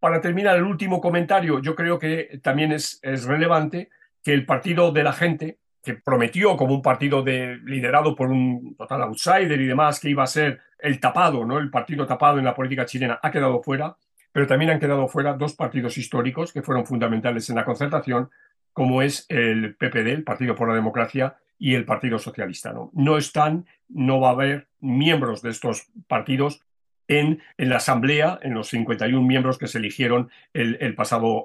Para 0.00 0.20
terminar, 0.20 0.56
el 0.56 0.62
último 0.62 1.00
comentario, 1.00 1.60
yo 1.60 1.74
creo 1.74 1.98
que 1.98 2.40
también 2.42 2.72
es, 2.72 3.00
es 3.02 3.24
relevante 3.24 3.90
que 4.22 4.32
el 4.32 4.46
Partido 4.46 4.92
de 4.92 5.02
la 5.02 5.12
Gente, 5.12 5.58
que 5.82 5.94
prometió 5.94 6.56
como 6.56 6.74
un 6.74 6.82
partido 6.82 7.22
de, 7.22 7.58
liderado 7.64 8.14
por 8.14 8.30
un 8.30 8.76
total 8.76 9.02
outsider 9.02 9.60
y 9.60 9.66
demás, 9.66 10.00
que 10.00 10.10
iba 10.10 10.22
a 10.22 10.26
ser 10.26 10.60
el 10.78 11.00
tapado, 11.00 11.44
¿no? 11.44 11.58
el 11.58 11.70
partido 11.70 12.06
tapado 12.06 12.38
en 12.38 12.44
la 12.44 12.54
política 12.54 12.86
chilena, 12.86 13.18
ha 13.22 13.30
quedado 13.30 13.62
fuera, 13.62 13.96
pero 14.38 14.46
también 14.46 14.70
han 14.70 14.78
quedado 14.78 15.08
fuera 15.08 15.32
dos 15.32 15.54
partidos 15.54 15.98
históricos 15.98 16.52
que 16.52 16.62
fueron 16.62 16.86
fundamentales 16.86 17.50
en 17.50 17.56
la 17.56 17.64
concertación, 17.64 18.30
como 18.72 19.02
es 19.02 19.26
el 19.28 19.74
PPD, 19.74 20.06
el 20.10 20.22
Partido 20.22 20.54
por 20.54 20.68
la 20.68 20.76
Democracia, 20.76 21.38
y 21.58 21.74
el 21.74 21.84
Partido 21.84 22.20
Socialista. 22.20 22.72
No, 22.92 23.18
están, 23.18 23.66
no 23.88 24.20
va 24.20 24.28
a 24.28 24.34
haber 24.34 24.68
miembros 24.78 25.42
de 25.42 25.50
estos 25.50 25.88
partidos 26.06 26.62
en, 27.08 27.42
la 27.56 27.78
Asamblea, 27.78 28.38
en 28.40 28.54
los 28.54 28.68
51 28.68 29.26
miembros 29.26 29.58
que 29.58 29.66
se 29.66 29.78
eligieron 29.78 30.30
el, 30.52 30.94
pasado 30.94 31.44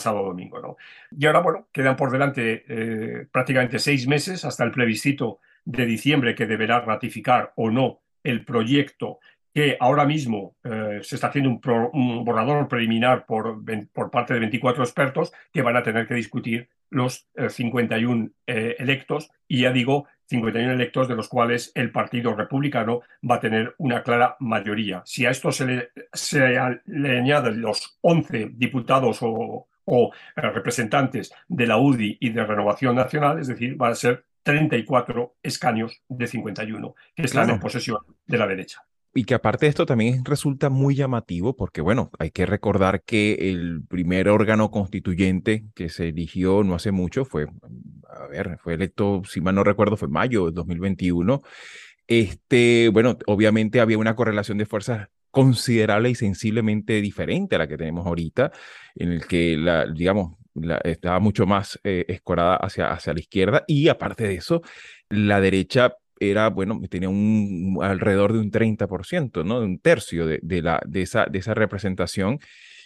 domingo. 0.00 0.60
¿no? 0.62 0.78
Y 1.10 1.26
ahora, 1.26 1.40
bueno, 1.40 1.68
quedan 1.72 1.96
por 1.96 2.10
delante 2.10 2.64
eh, 2.68 3.26
prácticamente 3.30 3.78
seis 3.78 4.06
meses 4.06 4.46
hasta 4.46 4.64
el 4.64 4.70
plebiscito 4.70 5.40
de 5.66 5.84
diciembre 5.84 6.34
que 6.34 6.46
deberá 6.46 6.80
ratificar 6.80 7.52
o 7.56 7.70
no 7.70 8.00
el 8.24 8.46
proyecto 8.46 9.18
que 9.52 9.76
ahora 9.80 10.04
mismo 10.04 10.56
eh, 10.64 11.00
se 11.02 11.16
está 11.16 11.28
haciendo 11.28 11.50
un, 11.50 11.60
pro, 11.60 11.90
un, 11.92 12.24
borrador 12.24 12.68
preliminar 12.68 13.26
por, 13.26 13.62
por 13.92 14.10
parte 14.10 14.34
de 14.34 14.40
24 14.40 14.82
expertos 14.82 15.32
que 15.52 15.62
van 15.62 15.76
a 15.76 15.82
tener 15.82 16.06
que 16.06 16.14
discutir 16.14 16.68
los 16.90 17.28
eh, 17.34 17.48
51 17.48 18.30
eh, 18.46 18.76
electos, 18.78 19.30
y 19.48 19.62
ya 19.62 19.72
digo, 19.72 20.06
51 20.26 20.72
electos 20.72 21.08
de 21.08 21.16
los 21.16 21.28
cuales 21.28 21.72
el 21.74 21.90
Partido 21.90 22.34
Republicano 22.34 23.02
va 23.28 23.36
a 23.36 23.40
tener 23.40 23.74
una 23.78 24.02
clara 24.02 24.36
mayoría. 24.38 25.02
Si 25.04 25.26
a 25.26 25.30
esto 25.30 25.50
se 25.50 25.66
le, 25.66 25.90
se 26.12 26.56
le 26.86 27.18
añaden 27.18 27.60
los 27.60 27.98
11 28.02 28.50
diputados 28.54 29.18
o, 29.22 29.68
o 29.84 30.12
eh, 30.36 30.40
representantes 30.40 31.32
de 31.48 31.66
la 31.66 31.78
UDI 31.78 32.18
y 32.20 32.30
de 32.30 32.44
Renovación 32.44 32.94
Nacional, 32.94 33.40
es 33.40 33.48
decir, 33.48 33.80
va 33.80 33.88
a 33.88 33.94
ser 33.94 34.24
34 34.42 35.36
escaños 35.42 36.00
de 36.08 36.26
51 36.26 36.94
que 37.14 37.22
están 37.22 37.44
claro. 37.44 37.54
en 37.54 37.60
posesión 37.60 37.98
de 38.26 38.38
la 38.38 38.46
derecha. 38.46 38.84
Y 39.12 39.24
que 39.24 39.34
aparte 39.34 39.66
de 39.66 39.70
esto 39.70 39.86
también 39.86 40.24
resulta 40.24 40.70
muy 40.70 40.94
llamativo 40.94 41.56
porque, 41.56 41.80
bueno, 41.80 42.10
hay 42.20 42.30
que 42.30 42.46
recordar 42.46 43.02
que 43.02 43.50
el 43.50 43.82
primer 43.88 44.28
órgano 44.28 44.70
constituyente 44.70 45.64
que 45.74 45.88
se 45.88 46.08
eligió 46.08 46.62
no 46.62 46.76
hace 46.76 46.92
mucho 46.92 47.24
fue, 47.24 47.46
a 48.08 48.26
ver, 48.28 48.58
fue 48.62 48.74
electo, 48.74 49.22
si 49.28 49.40
mal 49.40 49.56
no 49.56 49.64
recuerdo, 49.64 49.96
fue 49.96 50.08
mayo 50.08 50.46
de 50.46 50.52
2021. 50.52 51.42
Este, 52.06 52.88
bueno, 52.92 53.18
obviamente 53.26 53.80
había 53.80 53.98
una 53.98 54.14
correlación 54.14 54.58
de 54.58 54.66
fuerzas 54.66 55.08
considerable 55.30 56.10
y 56.10 56.14
sensiblemente 56.14 57.00
diferente 57.00 57.56
a 57.56 57.58
la 57.58 57.68
que 57.68 57.76
tenemos 57.76 58.06
ahorita, 58.06 58.52
en 58.94 59.12
el 59.12 59.26
que, 59.26 59.56
la, 59.56 59.86
digamos, 59.86 60.36
la, 60.54 60.78
estaba 60.78 61.18
mucho 61.20 61.46
más 61.46 61.80
eh, 61.84 62.04
escorada 62.08 62.56
hacia, 62.56 62.90
hacia 62.92 63.12
la 63.12 63.20
izquierda 63.20 63.64
y 63.66 63.88
aparte 63.88 64.24
de 64.24 64.34
eso, 64.34 64.62
la 65.08 65.40
derecha 65.40 65.94
era, 66.20 66.50
bueno, 66.50 66.80
tenía 66.88 67.08
un 67.08 67.78
alrededor 67.82 68.32
de 68.32 68.38
un 68.38 68.50
30%, 68.50 69.44
¿no? 69.44 69.60
De 69.60 69.66
un 69.66 69.78
tercio 69.78 70.26
de, 70.26 70.38
de, 70.42 70.62
la, 70.62 70.80
de, 70.86 71.02
esa, 71.02 71.26
de 71.26 71.38
esa 71.38 71.54
representación 71.54 72.38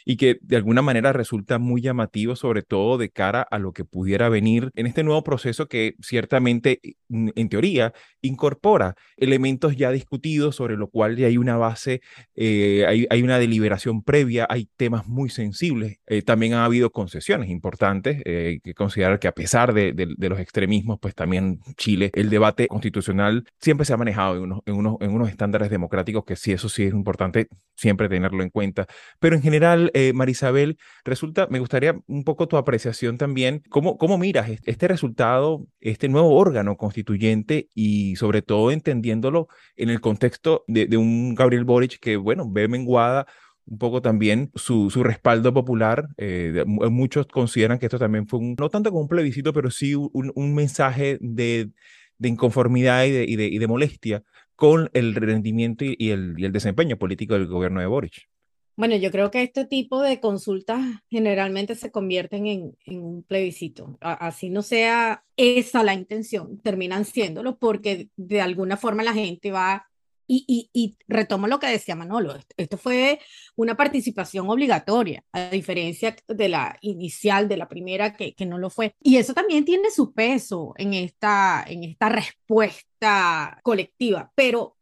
y 0.05 0.17
que 0.17 0.39
de 0.43 0.57
alguna 0.57 0.83
manera 0.83 1.13
resulta 1.13 1.59
muy 1.59 1.81
llamativo, 1.81 2.37
sobre 2.37 2.63
todo 2.63 2.99
de 2.99 3.11
cara 3.11 3.43
a 3.43 3.59
lo 3.59 3.73
que 3.73 3.85
pudiera 3.85 4.29
venir 4.29 4.71
en 4.75 4.87
este 4.87 5.03
nuevo 5.03 5.25
proceso 5.25 5.67
que 5.67 5.95
ciertamente, 6.03 6.81
mm, 7.09 7.31
en 7.35 7.49
teoría, 7.49 7.93
incorpora 8.21 8.97
elementos 9.17 9.77
ya 9.77 9.91
discutidos 9.91 10.57
sobre 10.57 10.77
lo 10.77 10.89
cual 10.89 11.17
hay 11.17 11.39
una 11.39 11.57
base, 11.57 12.01
eh, 12.35 12.85
hay, 12.87 13.07
hay, 13.11 13.23
una 13.23 13.39
deliberación 13.39 14.03
previa, 14.03 14.47
hay 14.49 14.69
temas 14.77 15.07
muy 15.07 15.31
sensibles. 15.31 15.99
Eh, 16.07 16.23
también 16.23 16.55
ha 16.55 16.65
habido 16.65 16.91
concesiones 16.91 17.49
importantes, 17.51 18.23
eh, 18.25 18.47
hay 18.49 18.61
que 18.61 18.75
considerar 18.75 19.19
que 19.19 19.29
a 19.29 19.33
pesar 19.33 19.73
de, 19.73 19.93
de, 19.93 20.09
de, 20.17 20.29
los 20.29 20.39
extremismos, 20.39 20.99
pues 21.01 21.15
también 21.15 21.61
Chile, 21.77 22.11
el 22.15 22.31
debate 22.31 22.69
constitucional 22.69 23.24
siempre 23.61 23.85
se 23.85 23.93
ha 23.93 23.97
manejado 23.97 24.37
en 24.37 24.43
unos, 24.43 24.61
en 24.67 24.75
unos, 24.75 24.97
en 25.01 25.11
unos 25.11 25.29
estándares 25.29 25.71
democráticos 25.71 26.25
que 26.25 26.37
sí, 26.37 26.53
eso 26.53 26.69
sí 26.69 26.85
es 26.85 26.93
importante 26.93 27.49
siempre 27.77 28.09
tenerlo 28.09 28.43
en 28.43 28.51
cuenta. 28.51 28.87
Pero 29.19 29.37
en 29.37 29.43
general, 29.43 29.91
eh, 29.95 30.13
Marisabel, 30.13 30.79
resulta, 31.05 31.47
me 31.51 31.59
gustaría 31.59 31.97
un 32.07 32.25
poco 32.25 32.49
tu 32.49 32.57
apreciación 32.57 33.19
también, 33.19 33.63
¿cómo, 33.69 33.99
cómo 33.99 34.19
miras 34.19 34.51
este 34.65 34.89
resultado, 34.89 35.67
este 35.81 36.09
nuevo 36.09 36.37
órgano 36.37 36.77
constituyente 36.77 37.69
y 37.75 38.17
sobre 38.17 38.43
todo 38.43 38.71
entendiéndolo 38.71 39.49
en 39.77 39.91
el 39.91 40.01
contexto 40.01 40.65
de, 40.67 40.87
de 40.87 40.97
un 40.97 41.35
Gabriel 41.35 41.65
Boric 41.65 41.99
que, 42.01 42.17
bueno, 42.17 42.51
ve 42.51 42.69
menguada 42.69 43.27
un 43.67 43.79
poco 43.79 44.03
también 44.03 44.51
su, 44.55 44.91
su 44.91 45.03
respaldo 45.03 45.53
popular. 45.53 46.09
Eh, 46.17 46.65
muchos 46.67 47.27
consideran 47.27 47.79
que 47.79 47.87
esto 47.87 47.99
también 47.99 48.27
fue 48.27 48.39
un, 48.39 48.55
no 48.59 48.69
tanto 48.69 48.91
como 48.91 49.03
un 49.03 49.09
plebiscito, 49.09 49.53
pero 49.53 49.71
sí 49.71 49.95
un, 49.95 50.33
un 50.35 50.55
mensaje 50.55 51.19
de, 51.21 51.71
de 52.25 52.31
inconformidad 52.31 53.05
y 53.05 53.11
de, 53.11 53.25
y, 53.25 53.37
de, 53.37 53.47
y 53.47 53.59
de, 53.59 53.67
molestia 53.69 54.23
con 54.57 54.89
el 54.95 55.15
rendimiento 55.15 55.85
y 55.85 56.11
el, 56.11 56.35
el 56.39 56.53
desempeño 56.53 56.97
político 56.97 57.35
del 57.35 57.47
gobierno 57.47 57.81
de 57.81 57.87
Boric. 57.87 58.29
Bueno, 58.77 58.97
yo 58.97 59.11
creo 59.13 59.31
que 59.31 59.43
este 59.43 59.67
tipo 59.67 60.03
de 60.03 60.19
consultas 60.19 60.81
generalmente 61.09 61.77
se 61.77 61.93
convierten 61.93 62.47
en, 62.47 62.77
en 62.87 63.03
un 63.03 63.23
plebiscito. 63.23 63.99
Así 64.01 64.51
no 64.51 64.63
sea 64.63 65.25
esa 65.37 65.85
la 65.85 65.95
intención, 65.95 66.59
terminan 66.59 67.05
siéndolo 67.05 67.59
porque 67.59 68.09
de 68.17 68.41
alguna 68.41 68.77
forma 68.77 69.05
la 69.05 69.13
gente 69.13 69.53
va 69.53 69.87
y, 70.27 70.45
y, 70.47 70.71
y, 70.73 70.97
retomo 71.09 71.47
lo 71.47 71.59
que 71.59 71.67
decía 71.67 71.97
Manolo, 71.97 72.37
esto 72.57 72.77
fue 72.77 73.21
una 73.57 73.77
participación 73.77 74.49
obligatoria, 74.49 75.25
a 75.33 75.51
diferencia 75.51 76.17
de 76.29 76.49
la 76.49 76.77
inicial, 76.81 77.49
de 77.49 77.57
la 77.57 77.69
primera, 77.69 78.15
que, 78.15 78.35
que 78.35 78.47
no 78.47 78.59
lo 78.59 78.71
fue. 78.71 78.95
Y 79.03 79.17
eso 79.17 79.35
también 79.35 79.65
tiene 79.65 79.91
su 79.91 80.13
peso 80.13 80.75
en 80.77 80.95
esta, 80.95 81.65
en 81.67 81.85
esta 81.85 82.09
respuesta 82.09 83.59
colectiva, 83.63 84.33
pero 84.35 84.77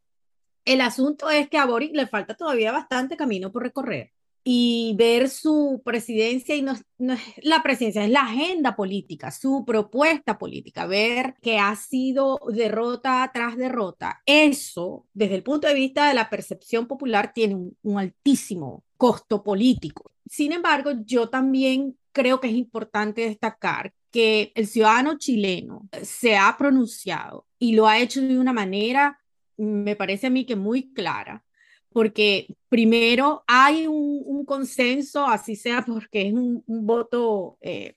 el 0.64 0.80
asunto 0.80 1.28
es 1.30 1.49
que 1.49 1.58
a 1.58 1.66
Boric 1.66 1.94
le 1.94 2.06
falta 2.06 2.34
todavía 2.34 2.72
bastante 2.72 3.16
camino 3.16 3.50
por 3.50 3.62
recorrer 3.62 4.12
y 4.44 4.94
ver 4.96 5.28
su 5.28 5.82
presidencia, 5.84 6.56
y 6.56 6.62
no, 6.62 6.75
no, 6.99 7.16
la 7.42 7.62
presidencia 7.62 8.04
es 8.04 8.11
la 8.11 8.22
agenda 8.22 8.75
política, 8.75 9.30
su 9.30 9.64
propuesta 9.64 10.38
política, 10.38 10.87
ver 10.87 11.34
que 11.40 11.58
ha 11.58 11.75
sido 11.76 12.40
derrota 12.49 13.30
tras 13.32 13.56
derrota. 13.56 14.22
Eso, 14.26 15.06
desde 15.14 15.37
el 15.37 15.42
punto 15.42 15.68
de 15.68 15.75
vista 15.75 16.08
de 16.08 16.14
la 16.14 16.28
percepción 16.28 16.87
popular, 16.87 17.32
tiene 17.32 17.54
un, 17.54 17.76
un 17.82 17.99
altísimo 17.99 18.84
costo 18.96 19.42
político. 19.42 20.11
Sin 20.26 20.52
embargo, 20.52 20.92
yo 21.04 21.28
también 21.28 21.96
creo 22.12 22.40
que 22.40 22.49
es 22.49 22.54
importante 22.54 23.22
destacar 23.22 23.92
que 24.11 24.52
el 24.54 24.66
ciudadano 24.66 25.18
chileno 25.18 25.88
se 26.02 26.37
ha 26.37 26.54
pronunciado 26.58 27.46
y 27.58 27.75
lo 27.75 27.87
ha 27.87 27.99
hecho 27.99 28.20
de 28.20 28.38
una 28.38 28.52
manera 28.52 29.18
me 29.56 29.96
parece 29.96 30.26
a 30.26 30.30
mí 30.30 30.44
que 30.44 30.56
muy 30.56 30.92
clara, 30.92 31.44
porque 31.92 32.54
primero 32.68 33.44
hay 33.46 33.87
un, 33.87 34.44
consenso, 34.44 35.26
así 35.26 35.56
sea 35.56 35.84
porque 35.84 36.28
es 36.28 36.34
un, 36.34 36.64
voto 36.66 37.58
eh, 37.61 37.94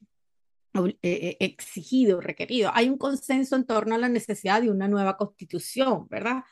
eh, 1.01 1.37
exigido, 1.39 2.21
requerido, 2.21 2.71
hay 2.73 2.89
un 2.89 2.97
consenso 2.97 3.55
en 3.55 3.65
torno 3.65 3.95
a 3.95 3.97
la 3.97 4.09
necesidad 4.09 4.61
de 4.61 4.69
una 4.69 4.87
nueva 4.87 5.17
constitución, 5.17 6.07
¿verdad? 6.09 6.43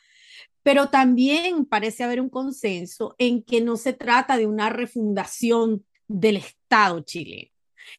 Pero 0.63 0.89
también 0.89 1.65
parece 1.65 2.03
haber 2.03 2.21
un 2.21 2.29
consenso 2.29 3.15
en 3.17 3.43
que 3.43 3.61
no 3.61 3.77
se 3.77 3.93
trata 3.93 4.37
de 4.37 4.47
una 4.47 4.69
refundación 4.69 5.85
del 6.07 6.37
Estado 6.37 7.01
chileno. 7.01 7.51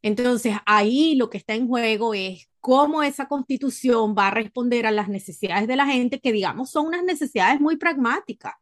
Entonces, 0.02 0.56
ahí 0.66 1.14
lo 1.14 1.30
que 1.30 1.38
está 1.38 1.54
en 1.54 1.68
juego 1.68 2.14
es 2.14 2.48
cómo 2.60 3.02
esa 3.02 3.28
constitución 3.28 4.14
va 4.16 4.28
a 4.28 4.30
responder 4.30 4.86
a 4.86 4.90
las 4.90 5.08
necesidades 5.08 5.68
de 5.68 5.76
la 5.76 5.86
gente, 5.86 6.20
que 6.20 6.32
digamos 6.32 6.70
son 6.70 6.86
unas 6.86 7.04
necesidades 7.04 7.60
muy 7.60 7.76
pragmáticas. 7.76 8.54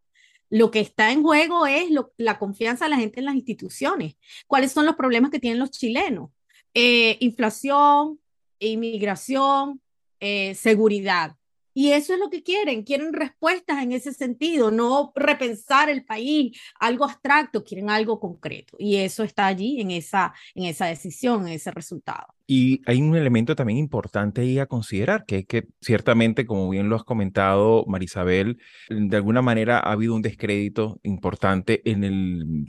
Lo 0.53 0.71
que 0.71 0.81
está 0.81 1.13
en 1.13 1.23
juego 1.23 1.65
es 1.65 1.89
la 2.19 2.39
confianza 2.39 2.85
de 2.85 2.91
la 2.91 2.99
gente 2.99 3.21
en 3.21 3.25
las 3.25 3.37
instituciones. 3.37 4.19
¿Cuáles 4.47 4.71
son 4.71 4.85
los 4.85 4.97
problemas 4.97 5.31
que 5.31 5.41
tienen 5.41 5.59
los 5.59 5.71
chilenos? 5.71 6.29
Eh, 6.75 7.17
inflación, 7.21 8.21
inmigración, 8.59 9.81
eh, 10.21 10.55
seguridad. 10.55 11.37
Y 11.75 11.93
eso 11.93 12.15
es 12.15 12.21
lo 12.21 12.31
que 12.31 12.43
quieren, 12.43 12.83
quieren 12.83 13.13
respuestas 13.13 13.83
en 13.83 13.93
ese 13.93 14.13
sentido, 14.13 14.71
no 14.71 15.13
repensar 15.15 15.89
el 15.89 16.05
país, 16.05 16.59
algo 16.79 17.05
abstracto, 17.05 17.65
quieren 17.65 17.91
algo 17.91 18.21
concreto. 18.21 18.77
Y 18.79 18.97
eso 18.97 19.23
está 19.23 19.47
allí 19.47 19.81
en 19.81 19.91
esa, 19.91 20.35
en 20.55 20.65
esa 20.65 20.87
decisión, 20.87 21.47
en 21.47 21.55
ese 21.55 21.71
resultado. 21.71 22.27
Y 22.47 22.83
hay 22.87 23.01
un 23.01 23.17
elemento 23.17 23.57
también 23.57 23.79
importante 23.79 24.43
ahí 24.43 24.59
a 24.59 24.67
considerar, 24.67 25.25
que 25.25 25.39
es 25.39 25.47
que 25.47 25.69
ciertamente, 25.81 26.45
como 26.45 26.69
bien 26.69 26.89
lo 26.89 26.97
has 26.97 27.05
comentado, 27.05 27.85
Marisabel, 27.87 28.59
de 28.91 29.17
alguna 29.17 29.41
manera 29.41 29.79
ha 29.79 29.93
habido 29.93 30.15
un 30.15 30.23
descrédito 30.23 31.01
importante 31.03 31.81
en 31.91 32.05
el 32.05 32.67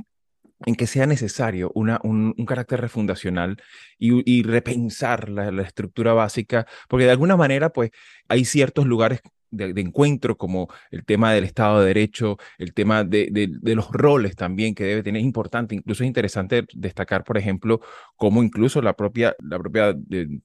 en 0.66 0.76
que 0.76 0.88
sea 0.88 1.06
necesario 1.06 1.72
una, 1.76 2.00
un, 2.04 2.34
un 2.38 2.46
carácter 2.46 2.82
refundacional 2.82 3.58
y, 3.98 4.30
y 4.32 4.44
repensar 4.44 5.30
la, 5.30 5.64
estructura 5.64 6.14
básica, 6.14 6.66
porque 6.88 7.06
de 7.06 7.12
alguna 7.12 7.38
manera, 7.38 7.72
pues, 7.72 7.92
hay 8.28 8.46
ciertos 8.46 8.86
lugares 8.86 9.22
de, 9.54 9.82
encuentro 9.82 10.38
como 10.38 10.68
el 10.92 11.06
tema 11.06 11.32
del 11.32 11.44
Estado 11.44 11.82
de 11.82 11.88
Derecho, 11.88 12.38
el 12.58 12.74
tema 12.74 13.04
de, 13.04 13.30
de, 13.32 13.76
los 13.76 13.92
roles 13.92 14.36
también 14.36 14.76
que 14.76 14.84
debe 14.84 15.04
tener, 15.04 15.20
es 15.20 15.26
importante, 15.26 15.76
incluso 15.76 16.04
es 16.04 16.08
interesante 16.08 16.66
destacar, 16.74 17.24
por 17.24 17.38
ejemplo, 17.38 17.80
cómo 18.16 18.44
incluso 18.44 18.82
la 18.82 18.94
propia, 18.94 19.36
la 19.40 19.60
propia 19.60 19.96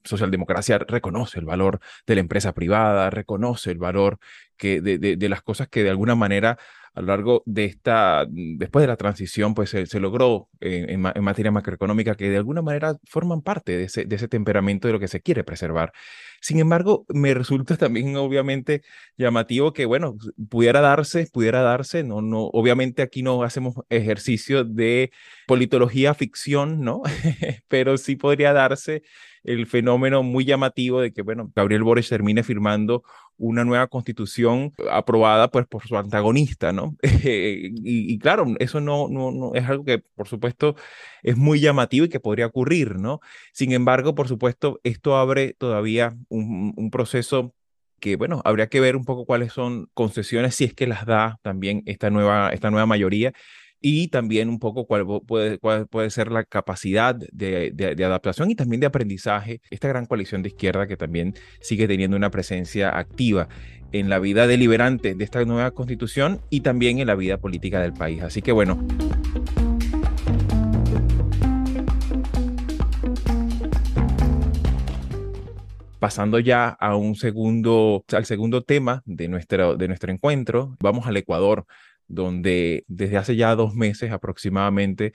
socialdemocracia 0.03 0.77
reconoce 0.79 1.39
el 1.39 1.45
valor 1.45 1.79
de 2.05 2.15
la 2.15 2.21
empresa 2.21 2.53
privada, 2.53 3.09
reconoce 3.09 3.71
el 3.71 3.77
valor 3.77 4.19
que 4.57 4.81
de, 4.81 5.29
las 5.29 5.41
cosas 5.41 5.69
que 5.69 5.83
de 5.83 5.89
alguna 5.89 6.15
manera 6.15 6.57
a 6.93 7.01
lo 7.01 7.07
largo 7.07 7.43
de 7.45 7.65
esta, 7.65 8.25
después 8.29 8.83
de 8.83 8.87
la 8.87 8.97
transición, 8.97 9.53
pues 9.53 9.69
se, 9.69 9.99
logró 9.99 10.49
en, 10.59 11.01
materia 11.01 11.51
macroeconómica 11.51 12.15
que 12.15 12.29
de 12.29 12.37
alguna 12.37 12.61
manera 12.61 12.95
forman 13.05 13.41
parte 13.41 13.77
de 13.77 13.83
ese, 13.85 14.05
de 14.05 14.15
ese 14.15 14.27
temperamento 14.27 14.87
de 14.87 14.93
lo 14.93 14.99
que 14.99 15.07
se 15.07 15.21
quiere 15.21 15.43
preservar. 15.43 15.91
Sin 16.41 16.59
embargo, 16.59 17.05
me 17.09 17.33
resulta 17.33 17.77
también 17.77 18.15
obviamente 18.15 18.81
llamativo 19.17 19.73
que, 19.73 19.85
bueno, 19.85 20.15
pudiera 20.49 20.81
darse, 20.81 21.27
pudiera 21.31 21.61
darse, 21.61 22.03
no, 22.03 22.21
no, 22.21 22.45
obviamente 22.47 23.01
aquí 23.01 23.23
no 23.23 23.43
hacemos 23.43 23.75
ejercicio 23.89 24.63
de 24.63 25.11
politología 25.47 26.13
ficción, 26.13 26.81
¿no? 26.81 27.01
Pero 27.67 27.97
sí 27.97 28.15
podría 28.15 28.53
darse 28.53 29.03
el 29.43 29.65
fenómeno 29.67 30.23
muy 30.23 30.45
llamativo 30.45 31.01
de 31.01 31.11
que, 31.11 31.21
bueno, 31.21 31.51
Gabriel 31.55 31.83
Boric 31.83 32.07
termine 32.07 32.43
firmando 32.43 33.03
una 33.37 33.63
nueva 33.63 33.87
constitución 33.87 34.73
aprobada 34.91 35.49
pues 35.49 35.65
por 35.65 35.87
su 35.87 35.97
antagonista, 35.97 36.73
¿no? 36.73 36.95
y, 37.23 38.19
claro, 38.19 38.45
eso 38.59 38.81
no, 38.81 39.07
no, 39.09 39.31
no, 39.31 39.55
es 39.55 39.67
algo 39.67 39.85
que 39.85 39.99
por 39.99 40.27
supuesto 40.27 40.75
es 41.23 41.37
muy 41.37 41.59
llamativo 41.59 42.05
y 42.05 42.09
que 42.09 42.19
podría 42.19 42.47
ocurrir, 42.47 42.99
¿no? 42.99 43.21
Sin 43.53 43.71
embargo, 43.71 44.13
por 44.13 44.27
supuesto, 44.27 44.79
esto 44.83 45.17
abre 45.17 45.53
todavía 45.57 46.15
un, 46.27 46.73
un 46.75 46.91
proceso 46.91 47.53
que 47.99 48.15
bueno, 48.15 48.41
habría 48.45 48.67
que 48.67 48.79
ver 48.79 48.95
un 48.95 49.05
poco 49.05 49.25
cuáles 49.25 49.53
son 49.53 49.89
concesiones, 49.93 50.55
si 50.55 50.65
es 50.65 50.73
que 50.73 50.87
las 50.87 51.05
da 51.05 51.39
también 51.41 51.83
esta 51.85 52.09
nueva, 52.09 52.49
esta 52.49 52.71
nueva 52.71 52.85
mayoría 52.85 53.33
y 53.81 54.09
también 54.09 54.49
un 54.49 54.59
poco 54.59 54.85
cuál 54.85 55.05
puede, 55.25 55.57
cuál 55.57 55.87
puede 55.87 56.09
ser 56.09 56.31
la 56.31 56.43
capacidad 56.43 57.15
de, 57.15 57.71
de, 57.71 58.05
adaptación 58.05 58.51
y 58.51 58.55
también 58.55 58.81
de 58.81 58.87
aprendizaje, 58.87 59.61
esta 59.69 59.87
gran 59.87 60.05
coalición 60.05 60.43
de 60.43 60.49
izquierda 60.49 60.87
que 60.87 60.97
también 60.97 61.35
sigue 61.61 61.87
teniendo 61.87 62.17
una 62.17 62.29
presencia 62.29 62.97
activa 62.97 63.47
en 63.91 64.09
la 64.09 64.19
vida 64.19 64.47
deliberante 64.47 65.15
de 65.15 65.23
esta 65.23 65.43
nueva 65.45 65.71
constitución 65.71 66.41
y 66.49 66.61
también 66.61 66.99
en 66.99 67.07
la 67.07 67.15
vida 67.15 67.37
política 67.37 67.81
del 67.81 67.93
país. 67.93 68.21
Así 68.21 68.41
que 68.41 68.51
bueno. 68.51 68.85
Pasando 75.99 76.39
ya 76.39 76.69
a 76.69 76.95
un 76.95 77.15
segundo, 77.15 78.05
al 78.13 78.25
segundo 78.25 78.63
tema 78.63 79.03
de 79.05 79.27
nuestro, 79.27 79.75
de 79.75 79.87
nuestro 79.89 80.13
encuentro, 80.13 80.77
vamos 80.79 81.07
al 81.07 81.17
Ecuador 81.17 81.65
donde 82.09 82.83
desde 82.87 83.17
hace 83.17 83.35
ya 83.35 83.55
dos 83.55 83.75
meses 83.75 84.11
aproximadamente 84.11 85.13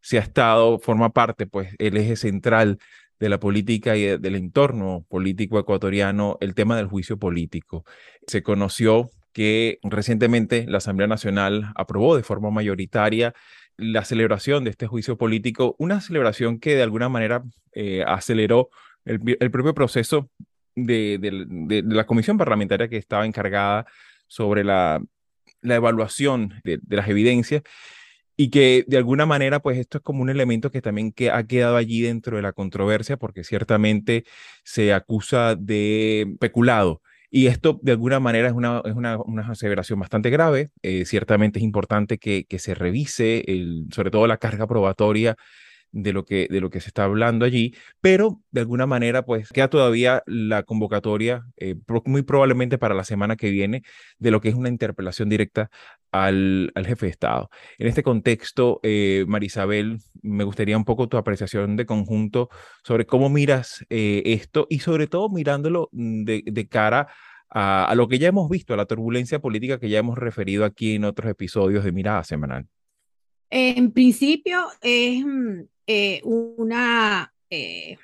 se 0.00 0.18
ha 0.18 0.22
estado, 0.22 0.78
forma 0.78 1.10
parte, 1.10 1.46
pues, 1.46 1.74
el 1.78 1.96
eje 1.96 2.16
central 2.16 2.78
de 3.18 3.28
la 3.28 3.40
política 3.40 3.96
y 3.96 4.18
del 4.18 4.36
entorno 4.36 5.04
político 5.08 5.58
ecuatoriano, 5.58 6.38
el 6.40 6.54
tema 6.54 6.76
del 6.76 6.86
juicio 6.86 7.18
político. 7.18 7.84
Se 8.26 8.42
conoció 8.42 9.10
que 9.32 9.78
recientemente 9.82 10.66
la 10.68 10.78
Asamblea 10.78 11.08
Nacional 11.08 11.72
aprobó 11.74 12.16
de 12.16 12.22
forma 12.22 12.50
mayoritaria 12.50 13.34
la 13.76 14.04
celebración 14.04 14.64
de 14.64 14.70
este 14.70 14.86
juicio 14.86 15.18
político, 15.18 15.76
una 15.78 16.00
celebración 16.00 16.58
que 16.58 16.74
de 16.74 16.82
alguna 16.82 17.08
manera 17.08 17.42
eh, 17.72 18.02
aceleró 18.06 18.70
el, 19.04 19.50
propio 19.50 19.74
proceso 19.74 20.30
de, 20.74 21.18
de, 21.20 21.82
la 21.86 22.06
comisión 22.06 22.38
parlamentaria 22.38 22.88
que 22.88 22.96
estaba 22.96 23.26
encargada 23.26 23.86
sobre 24.26 24.64
la 24.64 25.02
la 25.66 25.76
evaluación 25.76 26.54
de, 26.64 26.78
las 26.88 27.08
evidencias 27.08 27.62
y 28.36 28.50
que 28.50 28.84
de 28.86 28.98
alguna 28.98 29.26
manera, 29.26 29.60
pues 29.60 29.78
esto 29.78 29.98
es 29.98 30.04
como 30.04 30.22
un 30.22 30.30
elemento 30.30 30.70
que 30.70 30.82
también 30.82 31.12
que 31.12 31.30
ha 31.30 31.46
quedado 31.46 31.76
allí 31.76 32.02
dentro 32.02 32.36
de 32.36 32.42
la 32.42 32.52
controversia, 32.52 33.16
porque 33.16 33.44
ciertamente 33.44 34.24
se 34.62 34.92
acusa 34.92 35.56
de 35.56 36.36
peculado. 36.38 37.02
Y 37.30 37.46
esto 37.48 37.80
de 37.82 37.92
alguna 37.92 38.20
manera 38.20 38.48
es 38.48 38.54
una, 38.54 38.82
es 38.84 38.94
una, 38.94 39.18
una 39.18 39.48
aseveración 39.48 39.98
bastante 39.98 40.30
grave. 40.30 40.70
Eh, 40.82 41.04
ciertamente 41.06 41.58
es 41.58 41.64
importante 41.64 42.18
que, 42.18 42.44
que 42.44 42.58
se 42.58 42.74
revise, 42.74 43.42
el, 43.50 43.86
sobre 43.92 44.10
todo 44.10 44.26
la 44.26 44.36
carga 44.36 44.66
probatoria 44.66 45.36
de 45.92 46.12
lo 46.12 46.24
que, 46.24 46.46
de 46.50 46.60
lo 46.60 46.70
que 46.70 46.80
se 46.80 46.88
está 46.88 47.04
hablando 47.04 47.44
allí, 47.44 47.74
pero 48.00 48.40
de 48.50 48.60
alguna 48.60 48.86
manera 48.86 49.24
pues 49.24 49.48
queda 49.48 49.68
todavía 49.68 50.22
la 50.26 50.62
convocatoria, 50.62 51.46
eh, 51.56 51.74
muy 52.04 52.22
probablemente 52.22 52.78
para 52.78 52.94
la 52.94 53.04
semana 53.04 53.36
que 53.36 53.50
viene, 53.50 53.82
de 54.18 54.30
lo 54.30 54.40
que 54.40 54.48
es 54.48 54.54
una 54.54 54.68
interpelación 54.68 55.28
directa 55.28 55.70
al, 56.12 56.70
al 56.74 56.86
jefe 56.86 57.06
de 57.06 57.10
Estado. 57.10 57.50
En 57.78 57.86
este 57.88 58.02
contexto, 58.02 58.80
eh, 58.82 59.24
Marisabel, 59.26 59.98
me 60.22 60.44
gustaría 60.44 60.76
un 60.76 60.84
poco 60.84 61.08
tu 61.08 61.16
apreciación 61.16 61.76
de 61.76 61.86
conjunto 61.86 62.50
sobre 62.82 63.06
cómo 63.06 63.28
miras 63.28 63.84
eh, 63.90 64.22
esto 64.26 64.66
y 64.68 64.80
sobre 64.80 65.06
todo 65.06 65.28
mirándolo 65.28 65.88
de, 65.92 66.42
de 66.44 66.68
cara 66.68 67.08
a, 67.48 67.84
a, 67.86 67.94
lo 67.94 68.08
que 68.08 68.18
ya 68.18 68.28
hemos 68.28 68.50
visto, 68.50 68.74
a 68.74 68.76
la 68.76 68.86
turbulencia 68.86 69.38
política 69.38 69.78
que 69.78 69.88
ya 69.88 69.98
hemos 69.98 70.18
referido 70.18 70.64
aquí 70.64 70.94
en 70.94 71.04
otros 71.04 71.30
episodios 71.30 71.84
de 71.84 71.92
Mirada 71.92 72.24
Semanal. 72.24 72.66
En 73.50 73.92
principio 73.92 74.66
es 74.82 75.24
mm, 75.24 75.60
eh, 75.86 76.20
una, 76.24 77.32
eh, 77.50 77.96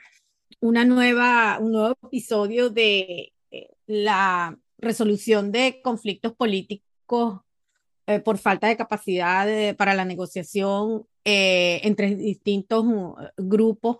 una 0.60 0.84
nueva, 0.84 1.58
un 1.60 1.72
nuevo 1.72 1.96
episodio 2.04 2.70
de 2.70 3.32
eh, 3.50 3.70
la 3.86 4.56
resolución 4.78 5.52
de 5.52 5.80
conflictos 5.82 6.32
políticos 6.34 7.40
por 8.24 8.38
falta 8.38 8.66
de 8.66 8.76
capacidad 8.76 9.76
para 9.76 9.94
la 9.94 10.04
negociación 10.04 11.06
entre 11.24 12.16
distintos 12.16 12.84
uh, 12.84 13.14
grupos 13.36 13.98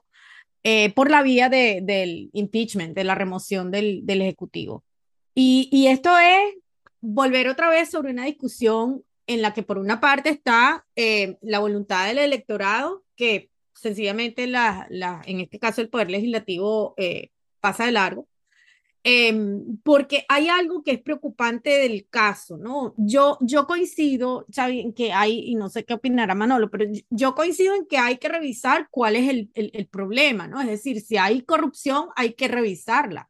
por 0.97 1.09
la 1.09 1.23
vía 1.23 1.49
de, 1.49 1.81
del 1.83 2.29
impeachment, 2.33 2.97
de 2.97 3.05
la 3.05 3.15
remoción 3.15 3.71
del, 3.71 4.05
del 4.05 4.23
Ejecutivo. 4.23 4.85
Y, 5.37 5.69
y 5.71 5.87
esto 5.87 6.19
es 6.19 6.57
volver 7.01 7.49
otra 7.49 7.71
vez 7.71 7.91
sobre 7.91 8.11
una 8.11 8.25
discusión 8.25 9.05
en 9.29 9.41
la 9.41 9.55
que 9.55 9.63
por 9.63 9.79
una 9.79 10.01
parte 10.01 10.31
está 10.31 10.85
la 10.95 11.59
voluntad 11.61 12.09
del 12.09 12.19
electorado, 12.19 13.05
que 13.15 13.52
sencillamente 13.83 14.47
la, 14.47 14.87
la, 14.91 15.23
en 15.27 15.41
este 15.41 15.59
caso 15.59 15.81
el 15.81 15.89
Poder 15.89 16.09
Legislativo 16.09 16.95
eh, 16.97 17.31
pasa 17.61 17.85
de 17.85 17.93
largo, 17.93 18.29
em, 19.03 19.79
porque 19.83 20.25
hay 20.29 20.49
algo 20.49 20.85
que 20.85 20.93
es 20.93 21.03
preocupante 21.03 21.71
del 21.71 22.07
caso, 22.09 22.57
¿no? 22.57 22.95
Yo, 22.97 23.39
yo 23.41 23.67
coincido, 23.67 24.47
Xavi, 24.55 24.81
en 24.81 24.93
que 24.93 25.13
hay, 25.13 25.41
y 25.51 25.57
no 25.57 25.69
sé 25.69 25.85
qué 25.85 25.95
opinará 25.95 26.37
Manolo, 26.37 26.71
pero 26.71 26.87
yo 27.11 27.35
coincido 27.35 27.75
en 27.75 27.87
que 27.87 27.99
hay 27.99 28.19
que 28.19 28.29
revisar 28.29 28.87
cuál 28.91 29.17
es 29.17 29.29
el, 29.29 29.51
el, 29.55 29.73
el 29.75 29.89
problema, 29.89 30.47
¿no? 30.47 30.61
Es 30.61 30.69
decir, 30.69 31.01
si 31.01 31.17
hay 31.17 31.43
corrupción, 31.43 32.09
hay 32.15 32.35
que 32.35 32.47
revisarla. 32.47 33.29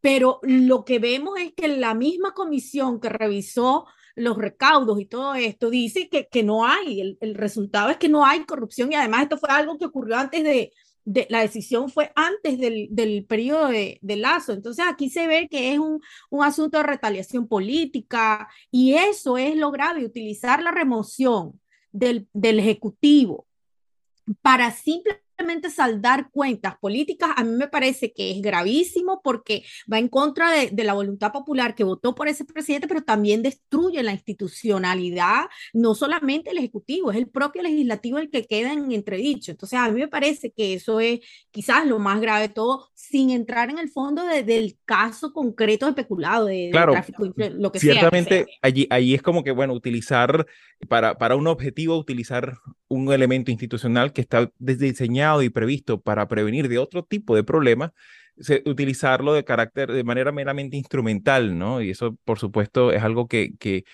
Pero 0.00 0.38
lo 0.42 0.84
que 0.84 0.98
vemos 0.98 1.40
es 1.40 1.54
que 1.54 1.66
la 1.68 1.94
misma 1.94 2.34
comisión 2.34 3.00
que 3.00 3.08
revisó 3.08 3.86
los 4.18 4.36
recaudos 4.36 5.00
y 5.00 5.06
todo 5.06 5.34
esto, 5.34 5.70
dice 5.70 6.08
que, 6.08 6.28
que 6.28 6.42
no 6.42 6.66
hay, 6.66 7.00
el, 7.00 7.18
el, 7.20 7.34
resultado 7.34 7.90
es 7.90 7.96
que 7.96 8.08
no 8.08 8.24
hay 8.24 8.44
corrupción 8.44 8.92
y 8.92 8.94
además 8.94 9.22
esto 9.22 9.38
fue 9.38 9.50
algo 9.50 9.78
que 9.78 9.86
ocurrió 9.86 10.16
antes 10.16 10.44
de, 10.44 10.72
de 11.08 11.26
la 11.30 11.40
decisión 11.40 11.88
fue 11.88 12.12
antes 12.14 12.58
del, 12.58 12.88
del 12.90 13.24
periodo 13.24 13.68
de, 13.68 13.98
de, 14.02 14.16
Lazo. 14.16 14.52
Entonces 14.52 14.84
aquí 14.86 15.08
se 15.08 15.26
ve 15.26 15.48
que 15.48 15.72
es 15.72 15.78
un, 15.78 16.02
un 16.28 16.44
asunto 16.44 16.76
de 16.76 16.84
retaliación 16.84 17.48
política 17.48 18.46
y 18.70 18.94
eso 18.94 19.38
es 19.38 19.56
lo 19.56 19.70
grave, 19.70 20.04
utilizar 20.04 20.62
la 20.62 20.70
remoción 20.70 21.58
del, 21.92 22.28
del 22.34 22.58
Ejecutivo 22.58 23.46
para 24.42 24.70
simplemente 25.38 25.70
saldar 25.70 26.30
cuentas 26.30 26.76
políticas, 26.78 27.30
a 27.36 27.44
mí 27.44 27.54
me 27.56 27.68
parece 27.68 28.12
que 28.12 28.32
es 28.32 28.42
gravísimo 28.42 29.20
porque 29.22 29.62
va 29.90 29.98
en 29.98 30.08
contra 30.08 30.50
de, 30.50 30.70
de, 30.72 30.84
la 30.84 30.94
voluntad 30.94 31.30
popular 31.30 31.76
que 31.76 31.84
votó 31.84 32.14
por 32.14 32.26
ese 32.26 32.44
presidente, 32.44 32.88
pero 32.88 33.02
también 33.02 33.42
destruye 33.42 34.02
la 34.02 34.12
institucionalidad, 34.12 35.46
no 35.72 35.94
solamente 35.94 36.50
el 36.50 36.58
Ejecutivo, 36.58 37.12
es 37.12 37.16
el 37.16 37.28
propio 37.28 37.62
legislativo 37.62 38.18
el 38.18 38.30
que 38.30 38.46
queda 38.46 38.72
en 38.72 38.90
entredicho. 38.90 39.52
Entonces, 39.52 39.78
a 39.78 39.88
mí 39.90 40.00
me 40.00 40.08
parece 40.08 40.50
que 40.50 40.74
eso 40.74 40.98
es 40.98 41.20
quizás 41.52 41.86
lo 41.86 42.00
más 42.00 42.20
grave 42.20 42.48
de 42.48 42.54
todo, 42.54 42.88
sin 42.94 43.30
entrar 43.30 43.70
en 43.70 43.78
el 43.78 43.90
fondo 43.90 44.24
de, 44.24 44.42
del 44.42 44.76
caso 44.84 45.32
concreto 45.32 45.86
de 45.86 45.92
peculado, 45.92 46.46
de, 46.46 46.70
claro, 46.72 46.92
de 46.92 46.96
tráfico, 46.96 47.32
lo 47.36 47.70
que 47.70 47.78
ciertamente 47.78 48.34
sea. 48.34 48.44
Sea. 48.44 48.54
Allí, 48.62 48.86
allí 48.90 49.14
es 49.14 49.22
como 49.22 49.44
que, 49.44 49.52
bueno, 49.52 49.72
utilizar 49.72 50.46
para, 50.88 51.16
para 51.16 51.36
un 51.36 51.46
objetivo, 51.46 51.96
utilizar 51.96 52.58
un 52.88 53.12
elemento 53.12 53.50
institucional 53.50 54.12
que 54.12 54.22
está 54.22 54.50
diseñado 54.58 55.42
y 55.42 55.50
previsto 55.50 56.00
para 56.00 56.26
prevenir 56.28 56.68
de 56.68 56.78
otro 56.78 57.04
tipo 57.04 57.36
de 57.36 57.44
problemas, 57.44 57.92
utilizarlo 58.64 59.34
de 59.34 59.44
carácter, 59.44 59.92
de 59.92 60.04
manera 60.04 60.32
meramente 60.32 60.76
instrumental, 60.76 61.58
¿no? 61.58 61.82
Y 61.82 61.90
eso, 61.90 62.16
por 62.24 62.38
supuesto, 62.38 62.92
es 62.92 63.02
algo 63.02 63.28
que, 63.28 63.56
que, 63.58 63.84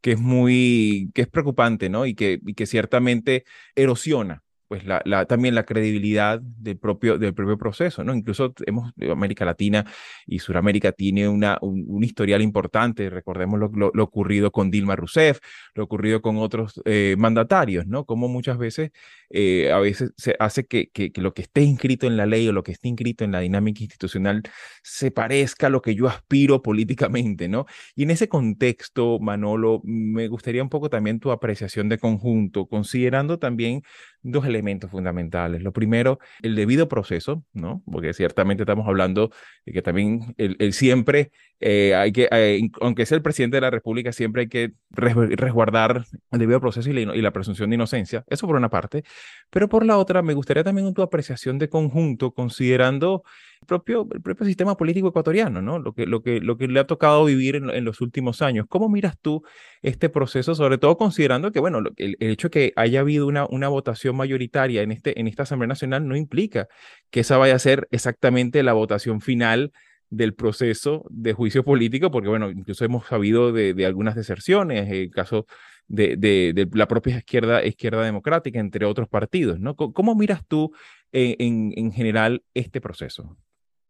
que 0.00 0.12
es 0.12 0.20
muy, 0.20 1.10
que 1.14 1.22
es 1.22 1.28
preocupante, 1.28 1.88
¿no? 1.88 2.06
Y 2.06 2.14
que, 2.14 2.40
y 2.46 2.54
que 2.54 2.66
ciertamente 2.66 3.44
erosiona 3.74 4.43
pues 4.68 4.84
la, 4.84 5.02
también 5.26 5.54
la 5.54 5.64
credibilidad 5.64 6.40
del 6.40 6.78
propio, 6.78 7.18
del 7.18 7.34
propio 7.34 7.58
proceso, 7.58 8.02
¿no? 8.04 8.14
Incluso 8.14 8.54
hemos, 8.66 8.92
América 9.10 9.44
Latina 9.44 9.84
y 10.26 10.38
Sudamérica 10.38 10.92
tiene 10.92 11.28
una, 11.28 11.58
un, 11.60 12.02
historial 12.02 12.42
importante, 12.42 13.10
recordemos 13.10 13.60
lo, 13.60 13.90
lo, 13.92 14.04
ocurrido 14.04 14.50
con 14.50 14.70
Dilma 14.70 14.96
Rousseff, 14.96 15.38
lo 15.74 15.84
ocurrido 15.84 16.22
con 16.22 16.36
otros 16.36 16.80
eh, 16.84 17.14
mandatarios, 17.18 17.86
¿no? 17.86 18.04
Como 18.04 18.28
muchas 18.28 18.58
veces, 18.58 18.90
eh, 19.30 19.70
a 19.72 19.78
veces 19.78 20.12
se 20.16 20.36
hace 20.38 20.66
que, 20.66 20.90
que, 20.90 21.12
que, 21.12 21.20
lo 21.20 21.34
que 21.34 21.42
esté 21.42 21.62
inscrito 21.62 22.06
en 22.06 22.16
la 22.16 22.26
ley 22.26 22.48
o 22.48 22.52
lo 22.52 22.62
que 22.62 22.72
esté 22.72 22.88
inscrito 22.88 23.24
en 23.24 23.32
la 23.32 23.40
dinámica 23.40 23.82
institucional 23.82 24.42
se 24.82 25.10
parezca 25.10 25.68
a 25.68 25.70
lo 25.70 25.82
que 25.82 25.94
yo 25.94 26.08
aspiro 26.08 26.62
políticamente, 26.62 27.48
¿no? 27.48 27.66
Y 27.94 28.04
en 28.04 28.10
ese 28.10 28.28
contexto, 28.28 29.18
Manolo, 29.20 29.80
me 29.84 30.28
gustaría 30.28 30.62
un 30.62 30.68
poco 30.68 30.90
también 30.90 31.20
tu 31.20 31.30
apreciación 31.30 31.88
de 31.88 31.98
conjunto, 31.98 32.66
considerando 32.66 33.38
también 33.38 33.82
dos 34.24 34.46
elementos 34.46 34.90
fundamentales. 34.90 35.62
Lo 35.62 35.72
primero, 35.72 36.18
el 36.42 36.56
debido 36.56 36.88
proceso, 36.88 37.44
¿no? 37.52 37.82
Porque 37.90 38.12
ciertamente 38.14 38.62
estamos 38.62 38.88
hablando 38.88 39.30
de 39.64 39.72
que 39.72 39.82
también 39.82 40.34
el, 40.38 40.72
siempre 40.72 41.30
eh, 41.60 41.94
hay 41.94 42.10
que, 42.10 42.28
eh, 42.32 42.68
aunque 42.80 43.06
sea 43.06 43.16
el 43.16 43.22
presidente 43.22 43.58
de 43.58 43.60
la 43.60 43.70
República, 43.70 44.12
siempre 44.12 44.42
hay 44.42 44.48
que 44.48 44.72
resguardar 44.90 46.06
el 46.32 46.38
debido 46.38 46.60
proceso 46.60 46.90
y 46.90 47.04
la, 47.04 47.14
y 47.14 47.20
la, 47.20 47.32
presunción 47.32 47.70
de 47.70 47.74
inocencia. 47.74 48.24
Eso 48.26 48.46
por 48.46 48.56
una 48.56 48.70
parte. 48.70 49.04
Pero 49.50 49.68
por 49.68 49.84
la 49.84 49.98
otra, 49.98 50.22
me 50.22 50.34
gustaría 50.34 50.64
también 50.64 50.92
tu 50.94 51.02
apreciación 51.02 51.58
de 51.58 51.68
conjunto, 51.68 52.32
considerando 52.32 53.22
el 53.53 53.53
propio, 53.64 54.08
el 54.12 54.22
propio 54.22 54.46
sistema 54.46 54.76
político 54.76 55.08
ecuatoriano, 55.08 55.62
¿no? 55.62 55.78
Lo 55.78 55.92
que, 55.92 56.06
lo 56.06 56.22
que, 56.22 56.40
lo 56.40 56.56
que 56.56 56.68
le 56.68 56.80
ha 56.80 56.86
tocado 56.86 57.24
vivir 57.24 57.56
en, 57.56 57.84
los 57.84 58.00
últimos 58.00 58.42
años. 58.42 58.66
¿Cómo 58.68 58.88
miras 58.88 59.18
tú 59.20 59.42
este 59.82 60.08
proceso, 60.08 60.54
sobre 60.54 60.78
todo 60.78 60.96
considerando 60.96 61.52
que, 61.52 61.60
bueno, 61.60 61.80
el, 61.96 62.16
hecho 62.20 62.48
de 62.48 62.50
que 62.50 62.72
haya 62.76 63.00
habido 63.00 63.26
una, 63.26 63.68
votación 63.68 64.16
mayoritaria 64.16 64.82
en, 64.82 64.92
este, 64.92 65.18
en 65.20 65.26
esta 65.26 65.44
Asamblea 65.44 65.68
Nacional 65.68 66.06
no 66.06 66.16
implica 66.16 66.68
que 67.10 67.20
esa 67.20 67.38
vaya 67.38 67.56
a 67.56 67.58
ser 67.58 67.88
exactamente 67.90 68.62
la 68.62 68.72
votación 68.72 69.20
final 69.20 69.72
del 70.10 70.34
proceso 70.34 71.04
de 71.10 71.32
juicio 71.32 71.64
político, 71.64 72.10
porque 72.10 72.28
bueno, 72.28 72.50
incluso 72.50 72.84
hemos 72.84 73.06
sabido 73.06 73.52
de, 73.52 73.86
algunas 73.86 74.14
deserciones, 74.14 74.90
el 74.90 75.10
caso 75.10 75.46
de, 75.88 76.68
la 76.72 76.88
propia 76.88 77.18
izquierda, 77.18 77.64
izquierda 77.64 78.04
democrática, 78.04 78.60
entre 78.60 78.86
otros 78.86 79.08
partidos, 79.08 79.60
¿no? 79.60 79.74
¿Cómo, 79.76 80.14
miras 80.14 80.46
tú 80.46 80.72
en, 81.12 81.72
en, 81.76 81.92
general 81.92 82.42
este 82.54 82.80
proceso? 82.80 83.36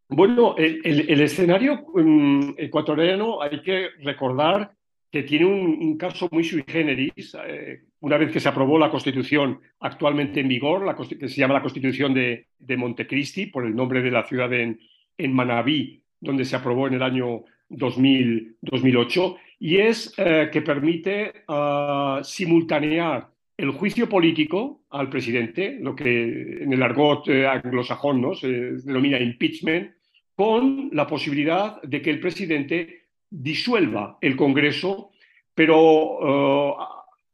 Bueno, 0.09 0.55
el, 0.57 0.81
el, 0.85 1.21
escenario 1.21 1.85
mm, 1.95 2.55
ecuatoriano 2.59 3.41
hay 3.41 3.63
que 3.63 3.89
recordar 4.03 4.73
que 5.15 5.23
tiene 5.23 5.47
un, 5.47 5.97
caso 5.97 6.29
muy 6.33 6.43
sui 6.43 6.65
generis. 6.67 7.37
Eh, 7.47 7.85
una 8.01 8.19
vez 8.19 8.33
que 8.33 8.41
se 8.41 8.49
aprobó 8.49 8.81
la 8.81 8.91
Constitución 8.91 9.61
actualmente 9.79 10.41
en 10.41 10.49
vigor, 10.49 10.85
la, 10.85 10.97
que 10.97 11.29
se 11.29 11.41
llama 11.41 11.55
la 11.55 11.63
Constitución 11.63 12.13
de, 12.13 12.49
Montecristi, 12.77 13.47
por 13.47 13.65
el 13.65 13.77
nombre 13.77 14.03
de 14.03 14.11
la 14.11 14.25
ciudad 14.25 14.53
en, 14.53 14.81
en 15.17 15.33
Manabí, 15.33 16.03
donde 16.21 16.45
se 16.45 16.57
aprobó 16.57 16.89
en 16.89 16.95
el 16.95 17.03
año 17.05 17.45
2000, 17.69 18.57
2008, 18.61 19.37
y 19.61 19.77
es 19.77 20.13
eh, 20.17 20.51
que 20.53 20.63
permite 20.63 21.45
uh, 21.47 22.23
simultanear 22.25 23.29
el 23.57 23.71
juicio 23.71 24.09
político 24.09 24.83
al 24.91 25.09
presidente, 25.09 25.79
lo 25.81 25.95
que 25.95 26.63
en 26.63 26.73
el 26.73 26.83
argot 26.83 27.29
eh, 27.29 27.47
anglosajón 27.47 28.21
¿no? 28.21 28.35
se 28.35 28.49
denomina 28.49 29.19
impeachment, 29.19 29.93
con 30.35 30.91
la 30.93 31.07
posibilidad 31.07 31.81
de 31.83 32.03
que 32.03 32.11
el 32.11 32.21
presidente 32.21 33.05
disuelva 33.31 34.19
el 34.21 34.37
Congreso, 34.37 35.11
pero 35.55 36.73
uh, 36.73 36.77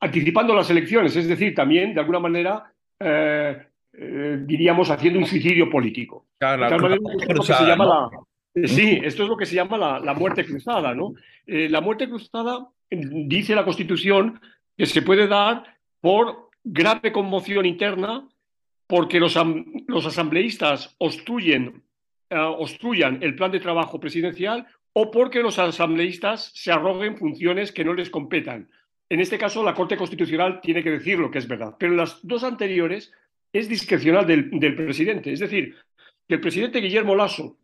anticipando 0.01 0.55
las 0.55 0.71
elecciones, 0.71 1.15
es 1.15 1.29
decir, 1.29 1.55
también 1.55 1.95
de 1.95 2.01
alguna 2.01 2.19
manera, 2.19 2.73
eh, 2.99 3.57
eh, 3.93 4.39
diríamos, 4.43 4.91
haciendo 4.91 5.19
un 5.19 5.27
suicidio 5.27 5.71
político. 5.71 6.27
sí, 8.65 9.01
esto 9.03 9.23
es 9.23 9.29
lo 9.29 9.37
que 9.37 9.47
se 9.47 9.55
llama 9.55 10.01
la, 10.01 10.15
muerte 10.15 10.45
cruzada. 10.45 10.95
¿no? 10.95 11.13
Eh, 11.47 11.69
la 11.69 11.81
muerte 11.81 12.09
cruzada, 12.09 12.67
dice 12.91 13.55
la 13.55 13.65
Constitución, 13.65 14.41
que 14.77 14.87
se 14.87 15.03
puede 15.03 15.27
dar 15.27 15.65
por 16.01 16.51
grave 16.65 17.13
conmoción 17.13 17.67
interna, 17.67 18.29
porque 18.87 19.21
los, 19.21 19.39
los 19.87 20.07
asambleístas 20.07 20.95
obstruyen, 20.99 21.83
obstruyan 22.31 23.23
el 23.23 23.35
plan 23.35 23.53
de 23.53 23.61
trabajo 23.61 24.01
presidencial 24.01 24.67
o 24.93 25.11
porque 25.11 25.41
los 25.41 25.59
asambleístas 25.59 26.53
se 26.55 26.73
arroguen 26.73 27.17
funciones 27.17 27.73
que 27.73 27.85
no 27.85 27.95
les 27.95 28.11
competan. 28.11 28.69
En 29.09 29.21
este 29.21 29.39
caso, 29.39 29.63
la 29.63 29.75
Corte 29.75 29.97
Constitucional 29.97 30.61
tiene 30.61 30.83
que 30.83 30.91
decir 30.91 31.19
lo 31.19 31.31
que 31.31 31.39
es 31.39 31.49
verdad, 31.49 31.77
pero 31.79 31.95
las 31.95 32.21
dos 32.23 32.45
anteriores 32.45 33.13
es 33.53 33.69
discrecional 33.69 34.27
del, 34.27 34.77
presidente. 34.77 35.33
Es 35.33 35.41
decir, 35.41 35.75
que 36.29 36.35
el 36.35 36.41
presidente 36.41 36.81
Guillermo 36.81 37.17
Lasso, 37.17 37.59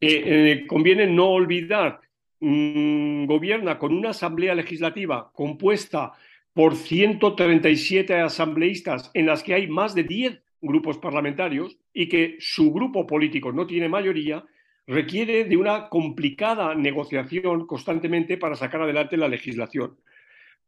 eh, 0.00 0.22
eh, 0.24 0.66
conviene 0.66 1.06
no 1.06 1.30
olvidar, 1.30 2.00
mm, 2.38 3.26
gobierna 3.26 3.78
con 3.78 3.94
una 3.94 4.10
asamblea 4.10 4.54
legislativa 4.54 5.30
compuesta 5.34 6.12
por 6.54 6.76
137 6.76 8.14
asambleístas 8.20 9.10
en 9.14 9.26
las 9.26 9.42
que 9.42 9.54
hay 9.54 9.66
más 9.66 9.94
de 9.94 10.04
10 10.04 10.42
grupos 10.60 10.98
parlamentarios 10.98 11.78
y 11.92 12.08
que 12.08 12.36
su 12.38 12.72
grupo 12.72 13.06
político 13.06 13.52
no 13.52 13.66
tiene 13.66 13.88
mayoría, 13.88 14.44
requiere 14.86 15.44
de 15.44 15.56
una 15.56 15.88
complicada 15.88 16.74
negociación 16.74 17.66
constantemente 17.66 18.36
para 18.36 18.56
sacar 18.56 18.82
adelante 18.82 19.16
la 19.16 19.28
legislación. 19.28 19.96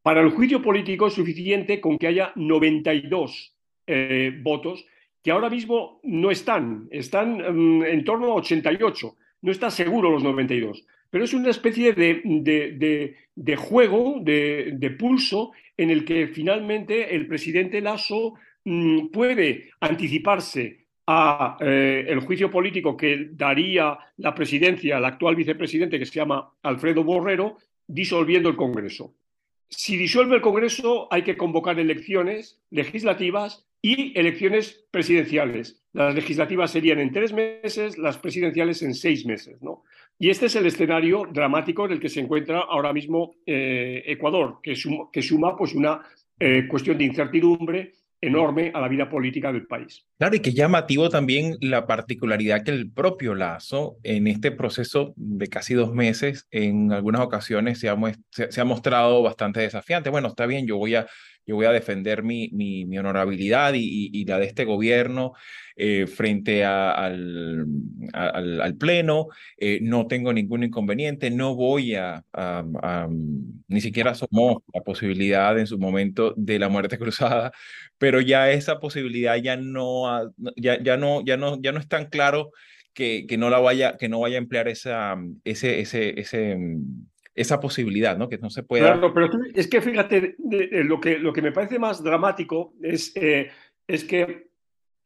Para 0.03 0.21
el 0.21 0.31
juicio 0.31 0.63
político 0.63 1.09
es 1.09 1.15
suficiente 1.15 1.81
con 1.81 1.99
que 1.99 2.09
haya 2.09 2.33
92 2.37 3.55
eh, 3.87 4.39
votos, 4.43 4.85
que 5.23 5.31
ahora 5.31 5.51
mismo 5.51 6.01
no 6.03 6.31
están, 6.31 6.89
están 6.91 7.39
mm, 7.39 7.85
en 7.85 8.05
torno 8.05 8.33
a 8.33 8.37
88, 8.37 9.17
no 9.43 9.53
está 9.53 9.71
seguro 9.71 10.11
los 10.11 10.23
92, 10.23 10.85
pero 11.13 11.25
es 11.25 11.35
una 11.35 11.51
especie 11.51 11.93
de, 11.93 12.23
de, 13.35 13.57
juego, 13.57 14.17
de, 14.23 14.97
pulso, 14.99 15.53
en 15.77 15.91
el 15.91 16.07
que 16.07 16.29
finalmente 16.29 17.15
el 17.15 17.27
presidente 17.27 17.83
Lasso 17.83 18.33
mm, 18.65 19.09
puede 19.09 19.69
anticiparse 19.81 20.87
a 21.07 21.59
eh, 21.61 22.07
el 22.09 22.21
juicio 22.21 22.51
político 22.51 22.97
que 22.97 23.29
daría 23.33 23.99
la 24.17 24.35
presidencia 24.35 24.97
al 24.97 25.05
actual 25.05 25.37
vicepresidente 25.37 25.99
que 25.99 26.07
se 26.07 26.15
llama 26.15 26.51
Alfredo 26.63 27.05
Borrero, 27.05 27.59
disolviendo 27.87 28.49
el 28.49 28.57
Congreso. 28.57 29.15
Si 29.69 29.99
disuelve 29.99 30.37
el 30.37 30.41
Congreso, 30.41 31.09
hay 31.13 31.25
que 31.25 31.37
convocar 31.37 31.79
elecciones 31.79 32.59
legislativas 32.71 33.67
y 33.83 34.19
elecciones 34.19 34.87
presidenciales. 34.91 35.83
Las 35.93 36.15
legislativas 36.15 36.71
serían 36.71 37.01
en 37.01 37.13
tres 37.13 37.35
meses, 37.35 37.99
las 37.99 38.17
presidenciales 38.17 38.81
en 38.81 38.95
seis 38.95 39.27
meses. 39.27 39.61
¿no? 39.61 39.83
Y 40.19 40.31
este 40.31 40.47
es 40.47 40.57
el 40.57 40.67
escenario 40.67 41.27
dramático 41.33 41.85
en 41.87 41.93
el 41.93 42.01
que 42.01 42.09
se 42.09 42.21
encuentra 42.21 42.61
ahora 42.61 42.93
mismo 42.93 43.35
eh, 43.45 44.03
Ecuador, 44.07 44.59
que 44.63 44.77
suma, 44.77 45.09
que 45.13 45.23
suma 45.23 45.57
pues, 45.57 45.75
una 45.75 46.01
eh, 46.39 46.67
cuestión 46.69 46.99
de 46.99 47.05
incertidumbre 47.05 47.93
enorme 48.21 48.71
a 48.73 48.81
la 48.81 48.87
vida 48.87 49.11
política 49.11 49.53
del 49.53 49.67
país. 49.67 50.07
Claro, 50.17 50.37
y 50.37 50.41
que 50.41 50.53
llamativo 50.53 51.09
también 51.09 51.57
la 51.61 51.87
particularidad 51.87 52.63
que 52.63 52.71
el 52.71 52.89
propio 52.89 53.35
Lazo 53.35 53.97
en 54.05 54.29
este 54.29 54.53
proceso 54.53 55.13
de 55.17 55.49
casi 55.49 55.75
dos 55.75 55.93
meses, 55.93 56.47
en 56.53 56.93
algunas 56.93 57.21
ocasiones 57.21 57.81
se 57.81 57.89
ha, 57.89 57.97
se 58.31 58.61
ha 58.61 58.65
mostrado 58.65 59.23
bastante 59.23 59.61
desafiante. 59.61 60.09
Bueno, 60.09 60.29
está 60.29 60.47
bien, 60.47 60.69
yo 60.69 60.77
voy 60.77 60.95
a 60.95 61.09
yo 61.47 61.57
voy 61.57 61.67
a 61.67 61.73
defender 61.73 62.23
mi, 62.23 62.49
mi, 62.53 62.99
honorabilidad 62.99 63.73
y, 63.75 64.25
la 64.25 64.39
de 64.39 64.47
este 64.47 64.65
gobierno 64.65 65.33
eh, 65.77 66.07
frente 66.07 66.65
al, 66.65 67.67
al, 68.13 68.77
Pleno, 68.77 69.29
eh, 69.57 69.81
no 69.83 70.07
tengo 70.07 70.33
ningún 70.33 70.65
inconveniente, 70.65 71.31
no 71.31 71.55
voy 71.55 71.95
a, 71.97 72.25
ni 73.69 73.81
siquiera 73.81 74.13
asomó 74.13 74.63
la 74.73 74.83
posibilidad 74.83 75.59
en 75.59 75.67
su 75.67 75.79
momento 75.79 76.35
de 76.37 76.59
la 76.59 76.69
muerte 76.69 76.99
cruzada, 76.99 77.53
pero 77.99 78.21
ya 78.21 78.51
esa 78.51 78.79
posibilidad 78.81 79.37
ya 79.37 79.57
no, 79.57 80.33
ya, 80.57 80.83
ya 80.83 80.97
no, 80.97 81.25
ya 81.25 81.37
no, 81.37 81.61
ya 81.61 81.73
no 81.73 81.81
es 81.81 81.89
tan 81.89 82.07
claro 82.07 82.53
que, 82.95 83.27
que 83.27 83.39
no 83.39 83.51
la 83.51 83.59
vaya, 83.59 83.97
que 83.97 84.09
no 84.09 84.21
vaya 84.21 84.37
a 84.37 84.39
emplear 84.39 84.69
esa, 84.69 85.17
ese, 85.45 85.81
ese 85.81 86.57
esa 87.35 87.61
posibilidad, 87.61 88.17
¿no? 88.17 88.29
Que 88.29 88.39
no 88.39 88.51
se 88.51 88.63
pueda... 88.63 88.93
Claro, 88.93 89.15
pero 89.15 89.31
es 89.55 89.69
que 89.69 89.81
fíjate, 89.81 90.37
lo, 90.85 91.01
que, 91.01 91.19
lo 91.19 91.33
que 91.33 91.43
me 91.43 91.53
parece 91.53 91.79
más 91.79 92.03
dramático 92.03 92.75
es, 92.83 93.13
eh, 93.15 93.51
es 93.87 94.05
que, 94.05 94.49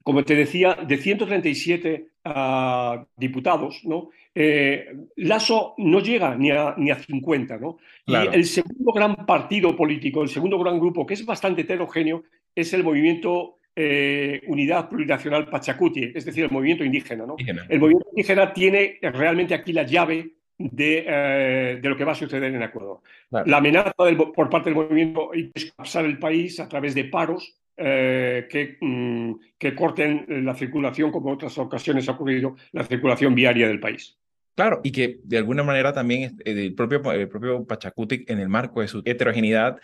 como 0.02 0.24
te 0.24 0.34
decía, 0.34 0.74
de 0.74 0.96
137 0.96 2.08
ah, 2.24 3.04
diputados, 3.16 3.82
¿no? 3.84 4.10
Eh, 4.34 4.94
Lasso 5.16 5.74
no 5.78 6.00
llega 6.00 6.34
ni 6.36 6.50
a, 6.50 6.74
ni 6.76 6.90
a 6.90 6.96
50, 6.96 7.56
¿no? 7.58 7.78
Y 8.06 8.14
el 8.14 8.44
segundo 8.44 8.92
gran 8.92 9.24
partido 9.24 9.74
político, 9.74 10.22
el 10.22 10.28
segundo 10.28 10.58
gran 10.58 10.78
grupo, 10.78 11.06
que 11.06 11.14
es 11.14 11.24
bastante 11.24 11.62
heterogéneo, 11.62 12.24
es 12.54 12.72
el 12.72 12.84
movimiento 12.84 13.58
eh, 13.74 14.42
Unidad 14.48 14.88
Plurinacional 14.88 15.48
Pachacuti, 15.48 16.12
es 16.14 16.24
decir, 16.24 16.44
el 16.44 16.50
movimiento 16.50 16.84
indígena. 16.84 17.26
¿no? 17.26 17.36
El 17.38 17.78
movimiento 17.78 18.08
indígena 18.10 18.52
tiene 18.52 18.98
realmente 19.00 19.54
aquí 19.54 19.72
la 19.72 19.84
llave 19.84 20.35
eh, 20.58 21.78
de, 21.82 21.88
lo 21.88 21.96
que 21.96 22.04
va 22.04 22.12
a 22.12 22.16
suceder 22.16 22.54
en 22.54 22.62
Ecuador. 22.62 23.00
La 23.30 23.58
amenaza 23.58 23.92
por 23.92 24.48
parte 24.48 24.70
del 24.70 24.76
movimiento 24.76 25.30
es 25.32 25.72
pasar 25.72 26.04
el 26.04 26.18
país 26.18 26.58
a 26.60 26.68
través 26.68 26.94
de 26.94 27.04
paros 27.04 27.56
eh, 27.76 28.46
que, 28.48 28.78
mm, 28.80 29.34
que 29.58 29.74
corten 29.74 30.24
la 30.46 30.54
circulación, 30.54 31.10
como 31.10 31.28
en 31.28 31.34
otras 31.34 31.58
ocasiones 31.58 32.08
ha 32.08 32.12
ocurrido, 32.12 32.56
la 32.72 32.84
circulación 32.84 33.34
viaria 33.34 33.68
del 33.68 33.80
país. 33.80 34.16
Claro, 34.54 34.80
y 34.82 34.90
que 34.90 35.20
de 35.24 35.36
alguna 35.36 35.62
manera 35.62 35.92
también 35.92 36.38
el 36.42 36.74
propio, 36.74 37.12
el 37.12 37.28
propio 37.28 37.66
Pachacutic, 37.66 38.30
en 38.30 38.40
el 38.40 38.48
marco 38.48 38.80
de 38.80 38.88
su 38.88 39.02
heterogeneidad, 39.04 39.78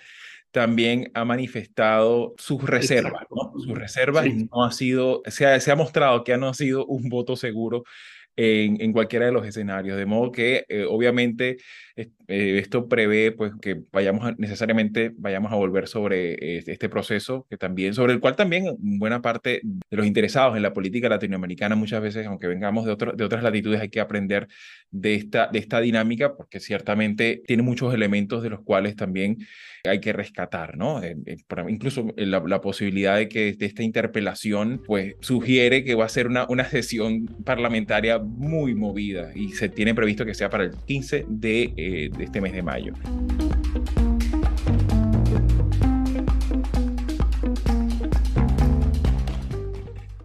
también 0.51 1.11
ha 1.13 1.27
manifestado 1.27 2.35
sus 2.39 2.63
reservas, 2.63 3.27
¿no? 3.31 3.53
Sus 3.59 3.77
reservas 3.77 4.27
no 4.27 4.65
ha 4.65 4.73
sido, 4.73 5.23
se 5.27 5.47
ha, 5.47 5.61
se 5.61 5.71
ha 5.71 5.77
mostrado 5.77 6.25
que 6.25 6.37
no 6.39 6.49
ha 6.49 6.55
sido 6.55 6.87
un 6.87 7.11
voto 7.11 7.37
seguro 7.37 7.85
en, 8.37 8.81
en, 8.81 8.93
cualquiera 8.93 9.27
de 9.27 9.33
los 9.33 9.47
escenarios. 9.47 9.97
De 9.97 10.07
modo 10.07 10.33
que, 10.33 10.65
eh, 10.69 10.85
obviamente, 10.89 11.59
esto 12.33 12.89
prevé 12.89 13.33
pues, 13.33 13.53
que 13.61 13.83
vayamos 13.93 14.39
necesariamente 14.39 15.13
vayamos 15.17 15.53
a 15.53 15.57
volver 15.57 15.89
sobre 15.89 16.59
este 16.59 16.89
proceso, 16.89 17.47
que 17.51 17.57
también, 17.57 17.95
sobre 17.95 18.13
el 18.13 18.21
cual 18.21 18.37
también 18.37 18.77
buena 18.79 19.23
parte 19.23 19.61
de 19.63 19.97
los 19.97 20.07
interesados 20.07 20.57
en 20.57 20.63
la 20.63 20.73
política 20.73 21.09
latinoamericana 21.09 21.77
muchas 21.77 22.01
veces, 22.03 22.27
aunque 22.27 22.47
vengamos 22.47 22.87
de, 22.87 22.97
de 23.15 23.25
otras 23.25 23.43
latitudes, 23.43 23.81
hay 23.81 23.89
que 23.91 24.01
aprender 24.01 24.49
de 24.91 25.15
esta, 25.15 25.49
de 25.49 25.59
esta 25.59 25.81
dinámica, 25.81 26.37
porque 26.37 26.61
ciertamente 26.61 27.43
tiene 27.47 27.63
muchos 27.63 27.93
elementos 27.95 28.43
de 28.43 28.51
los 28.51 28.61
cuales 28.61 28.97
también 28.97 29.39
hay 29.85 30.01
que 30.01 30.13
rescatar, 30.13 30.77
¿no? 30.77 31.01
incluso 31.69 32.07
la, 32.17 32.41
la, 32.47 32.61
posibilidad 32.61 33.17
de 33.17 33.29
que 33.29 33.53
de 33.53 33.67
esta 33.67 33.83
interpelación, 33.83 34.81
pues 34.87 35.17
sugiere 35.21 35.83
que 35.83 35.97
va 35.97 36.05
a 36.05 36.09
ser 36.09 36.29
una, 36.29 36.47
una 36.49 36.65
sesión 36.67 37.27
parlamentaria 37.45 38.21
muy 38.21 38.77
movida 38.77 39.33
y 39.35 39.49
se 39.51 39.69
tiene 39.69 39.93
previsto 39.93 40.25
que 40.25 40.35
sea 40.35 40.51
para 40.51 40.65
el 40.65 40.77
15 40.87 41.27
de 41.29 41.75
eh, 41.77 42.11
de 42.23 42.27
este 42.27 42.41
mes 42.41 42.53
de 42.53 42.63
mayo. 42.63 42.93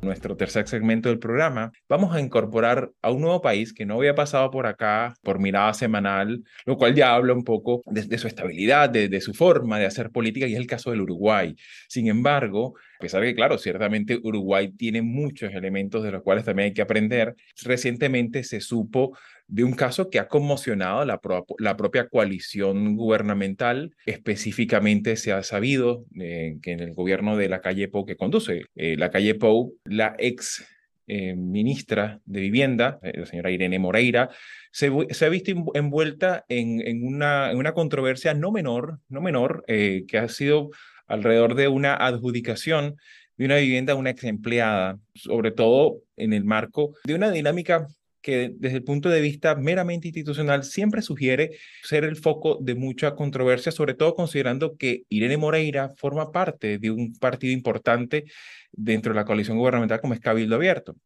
nuestro 0.02 0.38
tercer 0.38 0.68
segmento 0.68 1.10
del 1.10 1.20
programa, 1.20 1.72
vamos 1.90 2.16
a 2.16 2.22
incorporar 2.22 2.92
a 3.02 3.12
un 3.12 3.22
nuevo 3.22 3.42
país 3.42 3.74
que 3.74 3.86
no 3.86 3.96
había 3.96 4.16
pasado 4.16 4.50
por 4.50 4.66
acá 4.66 5.14
por 5.22 5.38
mirada 5.38 5.74
semanal, 5.74 6.44
lo 6.66 6.78
cual 6.78 6.96
ya 6.96 7.14
habla 7.14 7.34
un 7.34 7.44
poco 7.44 7.82
de, 7.86 8.18
su 8.18 8.28
estabilidad, 8.28 8.90
de, 8.90 9.10
de, 9.10 9.22
su 9.22 9.34
forma 9.34 9.78
de 9.78 9.86
hacer 9.86 10.10
política, 10.10 10.48
y 10.48 10.54
es 10.54 10.60
el 10.60 10.66
caso 10.66 10.92
del 10.92 11.02
Uruguay. 11.02 11.56
Sin 11.90 12.08
embargo, 12.08 12.76
a 12.98 13.02
pesar 13.02 13.22
de 13.22 13.28
que, 13.28 13.36
claro, 13.36 13.58
ciertamente 13.58 14.20
Uruguay 14.24 14.72
tiene 14.72 15.02
muchos 15.02 15.54
elementos 15.54 16.04
de 16.04 16.12
los 16.12 16.24
cuales 16.24 16.46
también 16.46 16.68
hay 16.68 16.74
que 16.74 16.82
aprender, 16.82 17.36
recientemente 17.64 18.44
se 18.44 18.60
supo 18.60 19.16
de 19.48 19.64
un 19.64 19.74
caso 19.74 20.10
que 20.10 20.20
ha 20.20 20.28
conmocionado 20.28 21.06
la, 21.06 21.20
la 21.60 21.78
propia 21.78 22.10
coalición 22.10 22.96
gubernamental. 22.96 23.96
Específicamente 24.06 25.16
se 25.16 25.32
ha 25.32 25.44
sabido 25.44 26.06
eh, 26.20 26.58
que 26.62 26.72
en 26.72 26.82
el 26.82 26.94
gobierno 26.94 27.38
de 27.38 27.50
la 27.50 27.62
calle 27.62 27.88
Pou 27.88 28.06
que 28.06 28.18
conduce 28.18 28.66
eh, 28.76 28.96
la 28.98 29.10
calle 29.10 29.36
Pou, 29.36 29.74
la 29.86 30.16
ex 30.20 30.66
eh, 31.08 31.36
ministra 31.36 32.20
de 32.26 32.42
Vivienda, 32.42 33.00
la 33.02 33.26
señora 33.26 33.52
Irene 33.52 33.80
Moreira, 33.80 34.30
se, 34.72 34.92
se 35.12 35.26
ha 35.26 35.30
visto 35.30 35.52
envuelta 35.74 36.44
en, 36.50 36.82
en, 36.86 37.06
una, 37.06 37.52
en, 37.52 37.58
una, 37.58 37.72
controversia 37.72 38.34
no 38.34 38.52
menor, 38.52 39.00
no 39.08 39.22
menor 39.22 39.64
que 39.66 40.18
ha 40.18 40.28
sido 40.28 40.70
alrededor 41.08 41.56
de 41.56 41.70
una 41.70 41.96
adjudicación 41.96 42.98
de 43.38 43.46
una 43.46 43.58
vivienda 43.58 43.94
a 43.94 43.96
una 43.96 44.10
ex 44.10 44.26
empleada, 44.26 45.00
sobre 45.14 45.52
todo 45.52 46.02
en 46.18 46.34
el 46.34 46.44
marco 46.44 46.94
de 47.06 47.16
una 47.16 47.32
dinámica 47.32 47.88
que 48.28 48.52
desde 48.58 48.76
el 48.76 48.84
punto 48.84 49.08
de 49.08 49.22
vista 49.22 49.56
meramente 49.56 50.10
institucional 50.10 50.66
siempre 50.66 51.02
sugiere 51.02 51.52
ser 51.82 52.04
el 52.04 52.18
foco 52.18 52.58
de 52.60 52.76
mucha 52.76 53.16
controversia, 53.16 53.72
sobre 53.72 53.94
todo 53.94 54.16
considerando 54.16 54.76
que 54.76 55.04
Irene 55.08 55.38
Moreira 55.38 55.94
forma 55.96 56.30
parte 56.34 56.78
de 56.78 56.92
un 56.92 57.14
partido 57.14 57.54
importante 57.54 58.26
dentro 58.74 59.14
de 59.14 59.16
la 59.16 59.24
coalición 59.24 59.58
gubernamental 59.58 60.02
como 60.02 60.14
es 60.14 60.20
Cabildo 60.20 60.56
Abierto. 60.56 60.98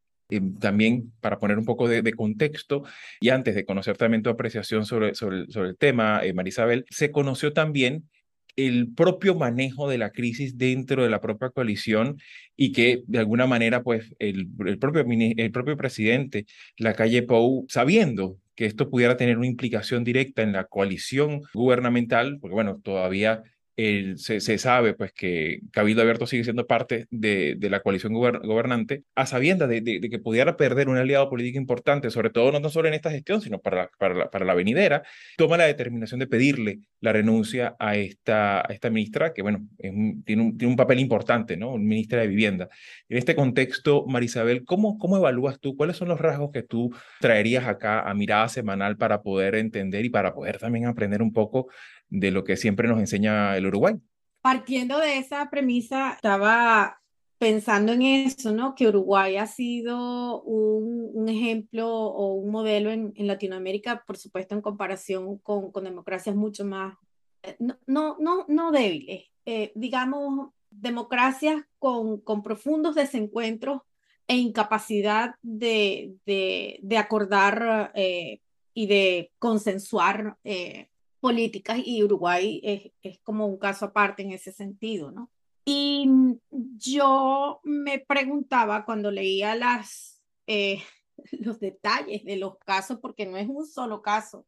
también 0.60 1.14
para 1.20 1.38
poner 1.38 1.60
un 1.60 1.66
poco 1.66 1.88
de, 1.88 2.02
contexto 2.14 2.86
y 3.20 3.30
antes 3.30 3.54
de 3.54 3.66
conocer 3.66 3.98
también 3.98 4.24
tu 4.24 4.32
apreciación 4.32 4.88
sobre, 4.88 5.14
sobre, 5.14 5.46
sobre 5.52 5.70
el 5.70 5.78
tema, 5.78 6.26
eh, 6.26 6.34
Marisabel, 6.34 6.86
se 6.90 7.12
conoció 7.12 7.54
también 7.54 8.10
el 8.56 8.94
propio 8.94 9.36
manejo 9.36 9.90
de 9.90 9.98
la 9.98 10.12
crisis 10.12 10.58
dentro 10.58 11.04
de 11.04 11.10
la 11.10 11.22
propia 11.22 11.50
coalición 11.50 12.18
y 12.56 12.72
que 12.72 13.04
de 13.08 13.20
alguna 13.20 13.48
manera 13.48 13.84
pues 13.84 14.14
el, 14.20 14.48
propio, 14.80 15.06
el 15.08 15.52
propio 15.52 15.78
presidente, 15.78 16.46
la 16.78 16.94
calle 16.94 17.24
Pou, 17.24 17.66
sabiendo 17.70 18.38
que 18.56 18.66
esto 18.66 18.90
pudiera 18.90 19.18
tener 19.18 19.38
una 19.38 19.48
implicación 19.48 20.04
directa 20.04 20.44
en 20.44 20.54
la 20.54 20.66
coalición 20.66 21.42
gubernamental, 21.54 22.38
porque 22.40 22.54
bueno, 22.54 22.80
todavía 22.84 23.44
se, 23.76 24.58
sabe 24.58 24.94
pues 24.94 25.14
que 25.14 25.62
Cabildo 25.72 26.02
Abierto 26.02 26.28
sigue 26.28 26.44
siendo 26.44 26.68
parte 26.68 27.08
de, 27.10 27.56
de 27.58 27.70
la 27.70 27.82
coalición 27.82 28.14
gobernante, 28.14 29.04
a 29.16 29.26
sabiendas 29.26 29.70
de, 29.70 29.82
de, 29.82 30.10
que 30.10 30.20
pudiera 30.20 30.58
perder 30.58 30.90
un 30.90 30.98
aliado 30.98 31.30
político 31.30 31.58
importante, 31.58 32.12
sobre 32.12 32.30
todo 32.30 32.60
no, 32.60 32.70
solo 32.70 32.88
en 32.88 32.94
esta 32.94 33.12
gestión, 33.12 33.42
sino 33.42 33.60
para 33.60 33.78
la, 33.78 33.92
para, 33.98 34.30
para 34.30 34.46
la 34.46 34.54
venidera, 34.54 35.04
toma 35.38 35.58
la 35.58 35.66
determinación 35.66 36.20
de 36.20 36.28
pedirle 36.28 36.80
la 37.00 37.14
renuncia 37.14 37.76
a 37.80 37.96
esta, 37.96 38.62
esta 38.70 38.90
ministra, 38.90 39.34
que 39.34 39.42
bueno, 39.42 39.68
tiene, 39.78 40.42
un, 40.42 40.58
tiene 40.58 40.72
un 40.72 40.78
papel 40.78 41.00
importante, 41.00 41.58
¿no? 41.58 41.78
Ministra 41.78 42.22
de 42.22 42.28
Vivienda. 42.28 42.70
En 43.10 43.18
este 43.18 43.36
contexto, 43.36 44.06
Marisabel, 44.06 44.64
¿cómo, 44.66 44.98
¿cómo 44.98 45.18
evalúas 45.18 45.60
tú? 45.60 45.76
¿Cuáles 45.76 45.98
son 45.98 46.10
los 46.10 46.20
rasgos 46.20 46.52
que 46.52 46.64
tú 46.64 46.94
traerías 47.20 47.66
acá 47.66 48.02
a 48.02 48.14
mirada 48.14 48.48
semanal 48.50 48.98
para 48.98 49.22
poder 49.22 49.56
entender 49.56 50.06
y 50.06 50.10
para 50.10 50.34
poder 50.34 50.60
también 50.60 50.86
aprender 50.86 51.22
un 51.22 51.34
poco 51.34 51.68
de 52.12 52.30
lo 52.30 52.44
que 52.44 52.58
siempre 52.58 52.88
nos 52.88 53.00
enseña 53.00 53.58
el 53.58 53.66
Uruguay. 53.66 53.96
Partiendo 54.42 55.00
de 55.00 55.18
esa 55.18 55.50
premisa, 55.50 56.14
estaba 56.14 57.02
pensando 57.40 57.94
en 57.94 58.04
eso, 58.04 58.52
¿no? 58.52 58.76
Que 58.76 58.88
Uruguay 58.88 59.38
ha 59.38 59.48
sido 59.48 60.44
un, 60.44 61.10
un 61.14 61.30
ejemplo 61.30 61.90
o 61.90 62.34
un 62.34 62.52
modelo 62.52 62.92
en, 62.92 63.14
en, 63.16 63.26
Latinoamérica, 63.26 64.04
por 64.06 64.18
supuesto, 64.18 64.54
en 64.54 64.62
comparación 64.62 65.40
con, 65.40 65.72
con 65.72 65.86
democracias 65.86 66.36
mucho 66.36 66.66
más, 66.66 66.96
eh, 67.42 67.56
no, 67.58 67.80
no, 67.88 68.18
no, 68.20 68.46
no 68.48 68.72
débiles, 68.72 69.24
eh, 69.46 69.72
digamos, 69.74 70.52
democracias 70.70 71.64
con, 71.80 72.22
con 72.22 72.44
profundos 72.44 72.94
desencuentros 72.94 73.82
e 74.28 74.36
incapacidad 74.36 75.36
de, 75.42 76.14
de, 76.26 76.80
de 76.84 76.98
acordar 76.98 77.92
eh, 77.96 78.42
y 78.74 78.86
de 78.86 79.32
consensuar 79.40 80.38
eh, 80.44 80.91
políticas 81.22 81.80
y 81.84 82.04
Uruguay 82.04 82.60
es, 82.64 82.92
es 83.04 83.20
como 83.20 83.46
un 83.46 83.58
caso 83.58 83.86
aparte 83.86 84.24
en 84.24 84.32
ese 84.32 84.52
sentido, 84.52 85.12
¿no? 85.12 85.32
Y 85.64 86.10
yo 86.50 87.62
me 87.64 88.00
preguntaba 88.00 88.84
cuando 88.84 89.12
leía 89.12 89.56
las, 89.56 90.22
eh, 90.48 90.82
los 91.40 91.60
detalles 91.60 92.26
de 92.26 92.38
los 92.38 92.58
casos, 92.58 93.00
porque 93.00 93.26
no 93.26 93.38
es 93.38 93.48
un 93.48 93.66
solo 93.66 94.02
caso 94.02 94.46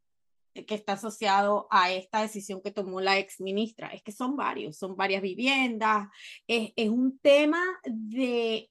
que 0.54 0.76
está 0.76 0.94
asociado 0.94 1.68
a 1.72 1.92
esta 1.92 2.22
decisión 2.22 2.62
que 2.62 2.72
tomó 2.72 3.02
la 3.02 3.18
ex 3.18 3.42
ministra, 3.42 3.88
es 3.88 4.04
que 4.04 4.12
son 4.12 4.36
varios, 4.36 4.78
son 4.78 4.96
varias 4.96 5.22
viviendas, 5.22 6.10
es, 6.48 6.74
es 6.76 6.90
un 6.90 7.18
tema 7.20 7.64
de 7.86 8.70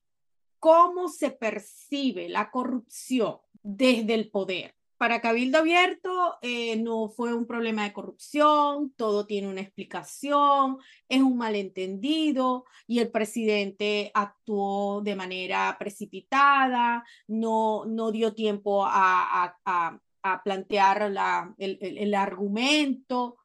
cómo 0.61 1.09
se 1.09 1.31
percibe 1.33 2.29
la 2.29 2.53
corrupción 2.53 3.38
desde 3.62 4.15
el 4.15 4.31
poder 4.31 4.77
para 5.03 5.21
Cabildo 5.21 5.59
Abierto 5.59 6.38
eh, 6.43 6.77
no 6.77 7.09
fue 7.09 7.35
un 7.35 7.45
problema 7.45 7.83
de 7.83 7.93
corrupción, 7.93 8.93
todo 8.97 9.27
tiene 9.27 9.49
una 9.49 9.61
explicación, 9.61 10.79
es 11.09 11.21
un 11.21 11.37
malentendido 11.37 12.67
y 12.87 13.01
el 13.01 13.11
presidente 13.11 14.12
actuó 14.15 15.01
de 15.03 15.17
manera 15.17 15.75
precipitada, 15.77 17.05
no, 17.27 17.85
no 17.85 18.12
dio 18.12 18.33
tiempo 18.33 18.87
a, 18.87 19.57
a, 19.65 20.01
a 20.23 20.43
plantear 20.45 21.11
la, 21.11 21.53
el, 21.59 21.79
el, 21.81 22.15
argumento. 22.15 23.38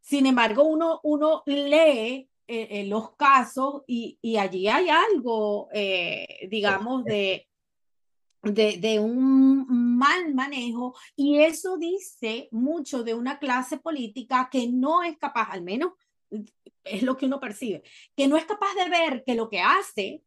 Sin 0.00 0.26
embargo, 0.26 0.64
uno, 0.64 0.98
uno 1.04 1.44
lee 1.46 2.28
eh, 2.48 2.86
los 2.88 3.14
casos 3.14 3.84
y, 3.86 4.18
y, 4.20 4.36
allí 4.36 4.66
hay 4.66 4.88
algo, 4.88 5.68
eh, 5.72 6.48
digamos, 6.50 7.04
de, 7.04 7.46
de, 8.52 8.98
un 9.00 9.93
mal 9.96 10.34
manejo 10.34 10.94
y 11.16 11.38
eso 11.40 11.76
dice 11.76 12.48
mucho 12.50 13.02
de 13.02 13.14
una 13.14 13.38
clase 13.38 13.78
política 13.78 14.48
que 14.50 14.68
no 14.68 15.02
es 15.02 15.16
capaz, 15.18 15.50
al 15.50 15.62
menos 15.62 15.92
es 16.84 17.02
lo 17.02 17.16
que 17.16 17.26
uno 17.26 17.40
percibe, 17.40 17.82
que 18.16 18.28
no 18.28 18.36
es 18.36 18.44
capaz 18.44 18.74
de 18.74 18.90
ver 18.90 19.24
que 19.24 19.34
lo 19.34 19.48
que 19.48 19.60
hace, 19.60 20.22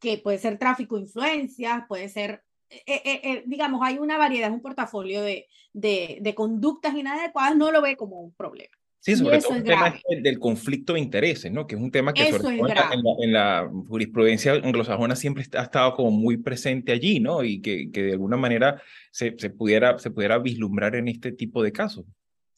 que 0.00 0.18
puede 0.18 0.38
ser 0.38 0.58
tráfico 0.58 0.96
de 0.96 1.02
influencias, 1.02 1.84
puede 1.88 2.08
ser, 2.08 2.44
eh, 2.70 2.82
eh, 2.86 3.20
eh, 3.22 3.42
digamos, 3.46 3.80
hay 3.82 3.98
una 3.98 4.16
variedad, 4.16 4.52
un 4.52 4.62
portafolio 4.62 5.22
de, 5.22 5.48
de, 5.72 6.18
de 6.20 6.34
conductas 6.34 6.94
inadecuadas, 6.94 7.56
no 7.56 7.70
lo 7.70 7.82
ve 7.82 7.96
como 7.96 8.20
un 8.20 8.32
problema. 8.34 8.77
Sí, 9.00 9.16
sobre 9.16 9.38
todo 9.38 9.54
el 9.54 9.64
tema 9.64 9.94
del 10.22 10.38
conflicto 10.38 10.94
de 10.94 11.00
intereses, 11.00 11.52
¿no? 11.52 11.66
Que 11.66 11.76
es 11.76 11.80
un 11.80 11.90
tema 11.90 12.12
que 12.12 12.30
sobre 12.30 12.42
todo 12.42 12.50
en, 12.50 12.66
la, 12.66 12.90
en, 13.20 13.32
la, 13.32 13.70
jurisprudencia 13.88 14.52
anglosajona 14.52 15.14
siempre 15.14 15.44
ha 15.56 15.62
estado 15.62 15.94
como 15.94 16.10
muy 16.10 16.36
presente 16.36 16.92
allí, 16.92 17.20
¿no? 17.20 17.44
Y 17.44 17.60
que, 17.62 17.90
que 17.92 18.02
de 18.02 18.12
alguna 18.12 18.36
manera 18.36 18.82
se, 19.10 19.36
se, 19.38 19.50
pudiera, 19.50 19.98
se 19.98 20.10
pudiera 20.10 20.38
vislumbrar 20.38 20.96
en 20.96 21.08
este 21.08 21.32
tipo 21.32 21.62
de 21.62 21.72
casos. 21.72 22.06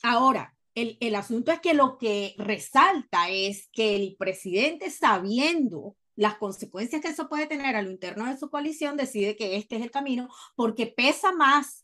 Ahora, 0.02 0.54
El, 0.74 0.96
el 1.00 1.14
asunto 1.14 1.52
es 1.52 1.60
que 1.60 1.74
lo 1.74 1.98
que 1.98 2.34
resalta 2.38 3.28
es 3.28 3.68
que 3.72 3.96
el 3.96 4.16
presidente, 4.18 4.88
sabiendo 4.90 5.96
las 6.16 6.36
consecuencias 6.36 7.00
que 7.00 7.08
eso 7.08 7.28
puede 7.28 7.46
tener 7.46 7.76
a 7.76 7.82
lo 7.82 7.90
interno 7.90 8.26
de 8.26 8.36
su 8.36 8.50
coalición, 8.50 8.96
decide 8.96 9.36
que 9.36 9.56
este 9.56 9.76
es 9.76 9.82
el 9.82 9.90
camino 9.90 10.28
porque 10.54 10.86
pesa 10.86 11.32
más, 11.32 11.79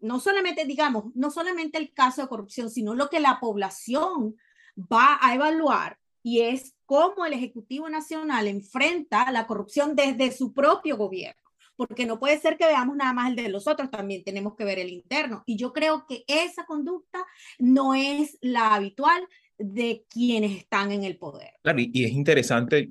no 0.00 0.20
solamente, 0.20 0.64
digamos, 0.64 1.04
no 1.14 1.30
solamente 1.30 1.78
el 1.78 1.92
caso 1.92 2.22
de 2.22 2.28
corrupción, 2.28 2.70
sino 2.70 2.94
lo 2.94 3.08
que 3.08 3.20
la 3.20 3.40
población 3.40 4.36
va 4.76 5.18
a 5.20 5.34
evaluar 5.34 5.98
y 6.22 6.40
es 6.40 6.74
cómo 6.86 7.24
el 7.24 7.32
Ejecutivo 7.32 7.88
Nacional 7.88 8.46
enfrenta 8.46 9.30
la 9.32 9.46
corrupción 9.46 9.96
desde 9.96 10.32
su 10.32 10.52
propio 10.52 10.96
gobierno 10.96 11.42
porque 11.78 12.06
no 12.06 12.18
puede 12.18 12.40
ser 12.40 12.58
que 12.58 12.66
veamos 12.66 12.96
nada 12.96 13.12
más 13.12 13.30
el 13.30 13.36
de 13.36 13.48
los 13.48 13.68
otros, 13.68 13.88
también 13.88 14.24
tenemos 14.24 14.56
que 14.56 14.64
ver 14.64 14.80
el 14.80 14.90
interno. 14.90 15.44
Y 15.46 15.56
yo 15.56 15.72
creo 15.72 16.06
que 16.08 16.24
esa 16.26 16.66
conducta 16.66 17.24
no 17.60 17.94
es 17.94 18.36
la 18.40 18.74
habitual 18.74 19.22
de 19.58 20.04
quienes 20.10 20.58
están 20.58 20.90
en 20.90 21.04
el 21.04 21.18
poder. 21.18 21.50
Claro, 21.62 21.78
y, 21.80 22.04
es 22.04 22.10
interesante, 22.10 22.88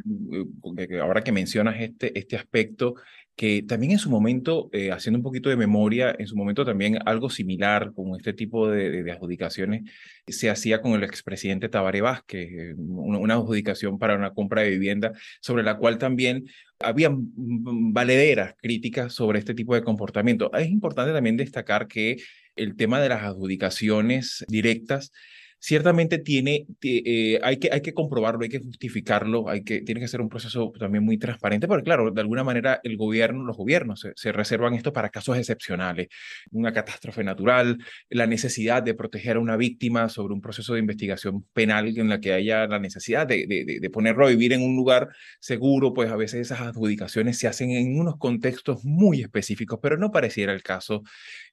eh, 0.78 1.00
ahora 1.02 1.22
que 1.22 1.34
mencionas 1.34 1.76
este, 1.82 2.18
este 2.18 2.38
aspecto, 2.38 2.96
que 3.38 3.62
también 3.62 3.92
en 3.92 4.00
su 4.00 4.10
momento, 4.10 4.68
eh, 4.74 4.92
haciendo 4.92 5.20
un 5.20 5.24
poquito 5.24 5.50
de 5.50 5.56
memoria, 5.56 6.14
en 6.18 6.26
su 6.26 6.36
momento 6.36 6.66
también 6.66 6.98
algo 7.06 7.30
similar 7.30 7.94
con 7.94 8.16
este 8.18 8.34
tipo 8.34 8.68
de, 8.68 9.10
adjudicaciones 9.12 9.84
se 10.28 10.50
hacía 10.50 10.82
con 10.82 10.94
el 10.94 11.04
expresidente 11.04 11.70
Tabaré 11.70 12.02
Vázquez, 12.02 12.50
eh, 12.52 12.74
una, 12.78 13.36
adjudicación 13.36 14.00
para 14.00 14.16
una 14.16 14.34
compra 14.34 14.64
de 14.64 14.72
vivienda, 14.72 15.14
sobre 15.40 15.62
la 15.62 15.78
cual 15.78 16.00
también 16.00 16.46
había 16.80 17.10
valederas 17.14 18.56
críticas 18.60 19.14
sobre 19.14 19.38
este 19.38 19.54
tipo 19.54 19.76
de 19.76 19.84
comportamiento. 19.84 20.52
Es 20.56 20.68
importante 20.70 21.14
también 21.14 21.38
destacar 21.38 21.88
que 21.88 22.18
el 22.56 22.76
tema 22.76 23.00
de 23.00 23.10
las 23.10 23.22
adjudicaciones 23.22 24.46
directas 24.48 25.12
ciertamente 25.60 26.20
tiene, 26.20 26.68
eh, 26.82 27.40
hay, 27.44 27.58
que, 27.58 27.70
hay 27.72 27.82
que 27.82 27.94
comprobarlo, 27.94 28.44
hay 28.44 28.50
que 28.50 28.60
justificarlo, 28.60 29.50
hay 29.50 29.64
que, 29.64 29.82
tiene 29.82 30.02
que 30.02 30.08
ser 30.08 30.22
un 30.22 30.30
proceso 30.30 30.72
también 30.80 31.04
muy 31.04 31.18
transparente, 31.18 31.68
porque 31.68 31.84
claro, 31.84 32.12
de 32.12 32.22
alguna 32.22 32.44
manera 32.44 32.80
el 32.84 32.98
gobierno, 32.98 33.44
los 33.44 33.58
gobiernos 33.58 34.08
se, 34.16 34.32
reservan 34.32 34.74
esto 34.76 34.94
para 34.94 35.10
casos 35.10 35.38
excepcionales, 35.38 36.08
una 36.52 36.72
catástrofe 36.74 37.24
natural, 37.24 37.78
la 38.10 38.28
necesidad 38.28 38.84
de 38.84 38.94
proteger 38.94 39.38
a 39.38 39.40
una 39.40 39.58
víctima 39.58 40.10
sobre 40.10 40.34
un 40.34 40.42
proceso 40.42 40.74
de 40.74 40.80
investigación 40.80 41.44
penal 41.54 41.88
en 41.98 42.10
la 42.10 42.20
que 42.20 42.34
haya 42.34 42.68
la 42.68 42.80
necesidad 42.80 43.26
de, 43.26 43.48
de, 43.48 43.90
ponerlo 43.90 44.26
a 44.28 44.30
vivir 44.30 44.54
en 44.54 44.62
un 44.62 44.76
lugar 44.76 45.10
seguro, 45.40 45.94
pues 45.94 46.12
a 46.12 46.16
veces 46.16 46.42
esas 46.42 46.62
adjudicaciones 46.62 47.38
se 47.40 47.48
hacen 47.48 47.72
en 47.72 48.00
unos 48.00 48.18
contextos 48.18 48.84
muy 48.84 49.22
específicos, 49.22 49.80
pero 49.82 49.98
no 49.98 50.12
pareciera 50.12 50.54
el 50.54 50.62
caso 50.62 51.04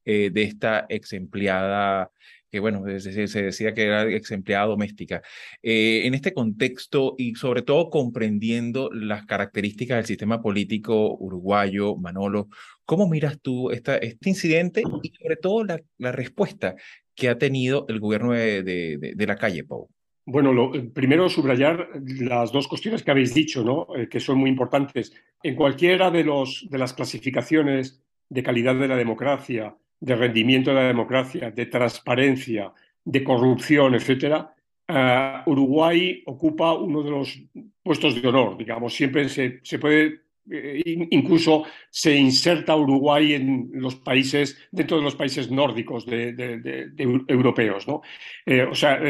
eh, 0.05 0.31
de 0.33 0.43
esta 0.43 0.87
ex 0.89 1.13
empleada 1.15 2.11
que 2.55 2.61
bueno, 2.61 2.85
se, 3.01 3.43
decía 3.43 3.75
que 3.75 3.83
era 3.83 4.09
ex 4.09 4.31
empleada 4.31 4.67
doméstica. 4.67 5.23
Eh, 5.61 6.03
en 6.05 6.15
este 6.15 6.33
contexto 6.33 7.17
y 7.19 7.35
sobre 7.35 7.63
todo 7.63 7.91
comprendiendo 7.91 8.91
las 8.93 9.27
características 9.27 9.97
del 9.97 10.07
sistema 10.07 10.41
político 10.41 11.17
uruguayo, 11.19 11.97
Manolo, 11.97 12.47
¿cómo 12.85 13.09
miras 13.09 13.41
tú 13.41 13.73
esta, 13.73 13.97
este 13.97 14.29
incidente 14.29 14.85
y 15.03 15.09
sobre 15.21 15.35
todo 15.35 15.65
la, 15.65 15.81
la 15.99 16.13
respuesta 16.13 16.77
que 17.17 17.29
ha 17.29 17.39
tenido 17.39 17.87
el 17.89 17.99
gobierno 17.99 18.35
de, 18.35 18.63
de, 18.63 19.27
la 19.27 19.35
calle, 19.35 19.65
Pau? 19.65 19.89
Bueno, 20.25 20.53
lo, 20.53 20.77
eh, 20.77 20.83
primero 20.83 21.29
subrayar 21.29 21.89
las 22.05 22.53
dos 22.53 22.69
cuestiones 22.69 23.03
que 23.03 23.11
habéis 23.11 23.35
dicho, 23.35 23.65
¿no? 23.65 23.89
Eh, 23.97 24.09
que 24.09 24.21
son 24.21 24.39
muy 24.39 24.49
importantes. 24.49 25.13
En 25.43 25.57
cualquiera 25.57 26.13
de, 26.13 26.23
los, 26.23 26.69
de 26.71 26.79
las 26.79 26.93
clasificaciones 26.93 28.01
de 28.29 28.43
calidad 28.45 28.77
de 28.77 28.87
la 28.87 28.97
democracia, 28.97 29.77
de 30.05 30.15
rendimiento 30.17 30.71
de 30.71 30.77
la 30.77 30.87
democracia, 30.87 31.51
de 31.51 31.67
transparencia, 31.67 32.71
de 33.03 33.25
corrupción, 33.25 33.95
etcétera, 33.95 34.55
eh, 34.87 35.41
Uruguay 35.47 36.23
ocupa 36.27 36.75
uno 36.75 37.03
de 37.03 37.11
los 37.11 37.43
puestos 37.83 38.21
de 38.21 38.29
honor, 38.29 38.59
digamos, 38.59 38.93
siempre 38.93 39.31
se, 39.31 39.61
se 39.63 39.79
puede, 39.79 40.21
eh, 40.51 40.83
incluso 41.11 41.65
se 41.89 42.15
inserta 42.15 42.77
Uruguay 42.77 43.33
en 43.33 43.71
los 43.73 43.95
países, 43.97 44.59
dentro 44.71 44.99
de 44.99 45.05
los 45.05 45.17
países 45.17 45.51
nórdicos 45.51 46.05
de, 46.05 46.93
europeos, 47.27 47.89
¿no? 47.89 48.03
Eh, 48.45 48.63
o 48.63 48.75
sea, 48.75 49.01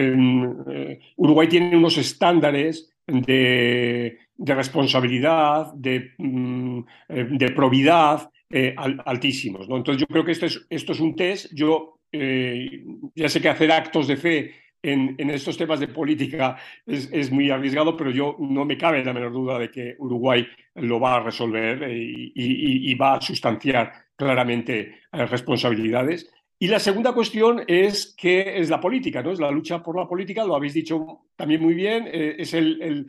Uruguay 1.16 1.48
tiene 1.48 1.76
unos 1.76 1.98
estándares 1.98 2.94
de, 3.04 4.16
responsabilidad, 4.38 5.72
de, 5.74 6.12
mm, 6.18 6.80
de 7.09 7.50
probidad, 7.50 8.30
eh, 8.57 8.73
altísimos. 9.05 9.69
¿no? 9.69 9.77
Entonces 9.77 10.01
yo 10.01 10.07
creo 10.07 10.25
que 10.25 10.31
esto 10.31 10.47
es, 10.47 10.64
esto 10.71 10.93
es 10.93 11.01
un 11.01 11.17
test. 11.17 11.53
Yo 11.53 11.99
eh, 12.12 12.85
ya 13.12 13.29
sé 13.29 13.40
que 13.40 13.49
hacer 13.49 13.73
actos 13.73 14.07
de 14.07 14.17
fe 14.17 14.55
en, 14.81 15.17
estos 15.29 15.57
temas 15.57 15.81
de 15.81 15.88
política 15.88 16.57
es, 16.87 17.09
es, 17.11 17.33
muy 17.33 17.51
arriesgado, 17.51 17.97
pero 17.97 18.12
yo 18.12 18.37
no 18.38 18.64
me 18.64 18.79
cabe 18.79 19.05
la 19.05 19.12
menor 19.12 19.33
duda 19.33 19.59
de 19.59 19.73
que 19.73 19.97
Uruguay 19.99 20.47
lo 20.77 21.01
va 21.01 21.17
a 21.17 21.21
resolver 21.25 21.83
eh, 21.83 21.99
y, 21.99 22.93
y, 22.93 22.95
va 22.95 23.14
a 23.14 23.21
sustanciar 23.21 23.93
claramente 24.14 25.01
responsabilidades. 25.11 26.33
Y 26.59 26.69
la 26.69 26.79
segunda 26.79 27.12
cuestión 27.12 27.62
es 27.67 28.14
qué 28.17 28.59
es 28.59 28.71
la 28.71 28.81
política, 28.81 29.23
¿no? 29.23 29.33
Es 29.33 29.40
la 29.40 29.51
lucha 29.51 29.83
por 29.83 29.99
la 29.99 30.09
política, 30.09 30.45
lo 30.45 30.55
habéis 30.55 30.75
dicho 30.75 31.27
también 31.37 31.61
muy 31.61 31.75
bien, 31.75 32.09
es 32.12 32.55
el, 32.55 33.07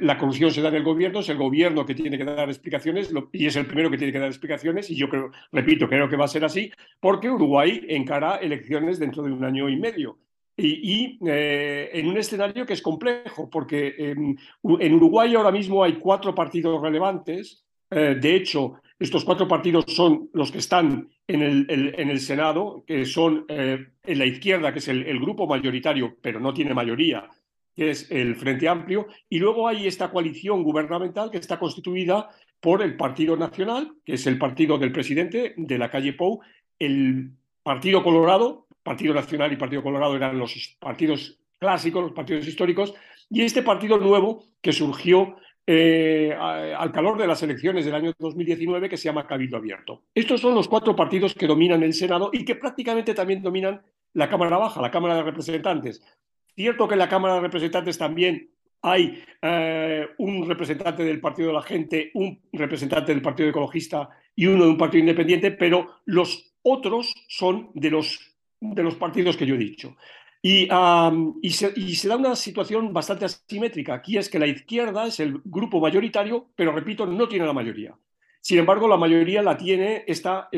la 0.00 0.18
corrupción 0.18 0.50
se 0.50 0.62
da 0.62 0.68
en 0.68 0.76
el 0.76 0.82
gobierno, 0.82 1.20
es 1.20 1.28
el 1.28 1.36
gobierno 1.36 1.86
que 1.86 1.94
tiene 1.94 2.18
que 2.18 2.24
dar 2.24 2.48
explicaciones 2.48 3.12
y 3.32 3.46
es 3.46 3.54
el 3.56 3.66
primero 3.66 3.90
que 3.90 3.98
tiene 3.98 4.12
que 4.12 4.18
dar 4.18 4.28
explicaciones 4.28 4.90
y 4.90 4.96
yo 4.96 5.08
creo, 5.08 5.30
repito, 5.52 5.88
creo 5.88 6.08
que 6.08 6.16
va 6.16 6.24
a 6.24 6.28
ser 6.28 6.44
así 6.44 6.72
porque 6.98 7.30
Uruguay 7.30 7.84
encara 7.88 8.36
elecciones 8.36 8.98
dentro 8.98 9.22
de 9.22 9.30
un 9.30 9.44
año 9.44 9.68
y 9.68 9.76
medio. 9.76 10.18
Y, 10.56 11.18
eh, 11.26 11.88
en 11.94 12.06
un 12.08 12.18
escenario 12.18 12.66
que 12.66 12.74
es 12.74 12.82
complejo, 12.82 13.48
porque 13.48 13.94
en, 13.96 14.38
Uruguay 14.62 15.34
ahora 15.34 15.50
mismo 15.50 15.82
hay 15.82 15.94
cuatro 15.94 16.34
partidos 16.34 16.82
relevantes. 16.82 17.64
Eh, 17.90 18.16
de 18.20 18.36
hecho, 18.36 18.80
estos 18.98 19.24
cuatro 19.24 19.48
partidos 19.48 19.86
son 19.88 20.28
los 20.34 20.52
que 20.52 20.58
están 20.58 21.08
en 21.26 21.42
el, 21.42 21.94
en 21.96 22.10
el 22.10 22.20
Senado, 22.20 22.84
que 22.86 23.06
son 23.06 23.46
eh, 23.48 23.86
en 24.02 24.18
la 24.18 24.26
izquierda, 24.26 24.72
que 24.72 24.78
es 24.78 24.88
el, 24.88 25.18
grupo 25.18 25.46
mayoritario, 25.46 26.16
pero 26.20 26.38
no 26.38 26.52
tiene 26.52 26.74
mayoría, 26.74 27.28
que 27.74 27.90
es 27.90 28.10
el 28.10 28.36
Frente 28.36 28.68
Amplio, 28.68 29.06
y 29.28 29.38
luego 29.38 29.66
hay 29.66 29.86
esta 29.86 30.10
coalición 30.10 30.62
gubernamental 30.62 31.30
que 31.30 31.38
está 31.38 31.58
constituida 31.58 32.28
por 32.60 32.82
el 32.82 32.96
Partido 32.96 33.36
Nacional, 33.36 33.92
que 34.04 34.14
es 34.14 34.26
el 34.26 34.38
partido 34.38 34.76
del 34.76 34.92
presidente 34.92 35.54
de 35.56 35.78
la 35.78 35.90
calle 35.90 36.12
Pou, 36.12 36.40
el 36.78 37.30
Partido 37.62 38.02
Colorado, 38.02 38.66
Partido 38.82 39.14
Nacional 39.14 39.52
y 39.52 39.56
Partido 39.56 39.82
Colorado 39.82 40.14
eran 40.14 40.38
los 40.38 40.76
partidos 40.78 41.38
clásicos, 41.58 42.02
los 42.02 42.12
partidos 42.12 42.46
históricos, 42.46 42.94
y 43.30 43.42
este 43.42 43.62
partido 43.62 43.96
nuevo 43.96 44.44
que 44.60 44.72
surgió 44.72 45.36
eh, 45.72 46.34
al 46.36 46.90
calor 46.90 47.16
de 47.16 47.28
las 47.28 47.44
elecciones 47.44 47.84
del 47.84 47.94
año 47.94 48.12
2019 48.18 48.88
que 48.88 48.96
se 48.96 49.04
llama 49.04 49.24
Cabildo 49.24 49.56
Abierto. 49.56 50.02
Estos 50.12 50.40
son 50.40 50.52
los 50.52 50.66
cuatro 50.66 50.96
partidos 50.96 51.32
que 51.32 51.46
dominan 51.46 51.84
el 51.84 51.94
Senado 51.94 52.30
y 52.32 52.44
que 52.44 52.56
prácticamente 52.56 53.14
también 53.14 53.40
dominan 53.40 53.80
la 54.14 54.28
Cámara 54.28 54.58
Baja, 54.58 54.82
la 54.82 54.90
Cámara 54.90 55.14
de 55.14 55.22
Representantes. 55.22 56.02
Cierto 56.56 56.88
que 56.88 56.94
en 56.94 56.98
la 56.98 57.08
Cámara 57.08 57.34
de 57.34 57.42
Representantes 57.42 57.96
también 57.96 58.50
hay 58.82 59.22
eh, 59.40 60.08
un 60.18 60.48
representante 60.48 61.04
del 61.04 61.20
Partido 61.20 61.48
de 61.48 61.54
la 61.54 61.62
Gente, 61.62 62.10
un 62.14 62.40
representante 62.52 63.12
del 63.12 63.22
Partido 63.22 63.50
Ecologista 63.50 64.08
y 64.34 64.46
uno 64.46 64.64
de 64.64 64.70
un 64.70 64.76
partido 64.76 65.02
independiente, 65.02 65.52
pero 65.52 66.00
los 66.04 66.52
otros 66.62 67.14
son 67.28 67.70
de 67.74 67.90
los, 67.90 68.18
de 68.58 68.82
los 68.82 68.96
partidos 68.96 69.36
que 69.36 69.46
yo 69.46 69.54
he 69.54 69.58
dicho. 69.58 69.96
Y, 70.42 70.68
se, 71.50 72.08
da 72.08 72.16
una 72.16 72.34
situación 72.34 72.92
bastante 72.92 73.26
asimétrica. 73.26 73.94
Aquí 73.94 74.16
es 74.16 74.28
que 74.30 74.38
la 74.38 74.46
izquierda 74.46 75.06
es 75.06 75.20
el 75.20 75.40
grupo 75.44 75.80
mayoritario, 75.80 76.48
pero 76.56 76.72
repito, 76.72 77.06
no 77.06 77.28
tiene 77.28 77.46
la 77.46 77.52
mayoría. 77.52 77.94
Sin 78.40 78.58
embargo, 78.58 78.88
la 78.88 78.96
mayoría 78.96 79.42
la 79.42 79.56
tiene 79.56 80.04
esta, 80.06 80.48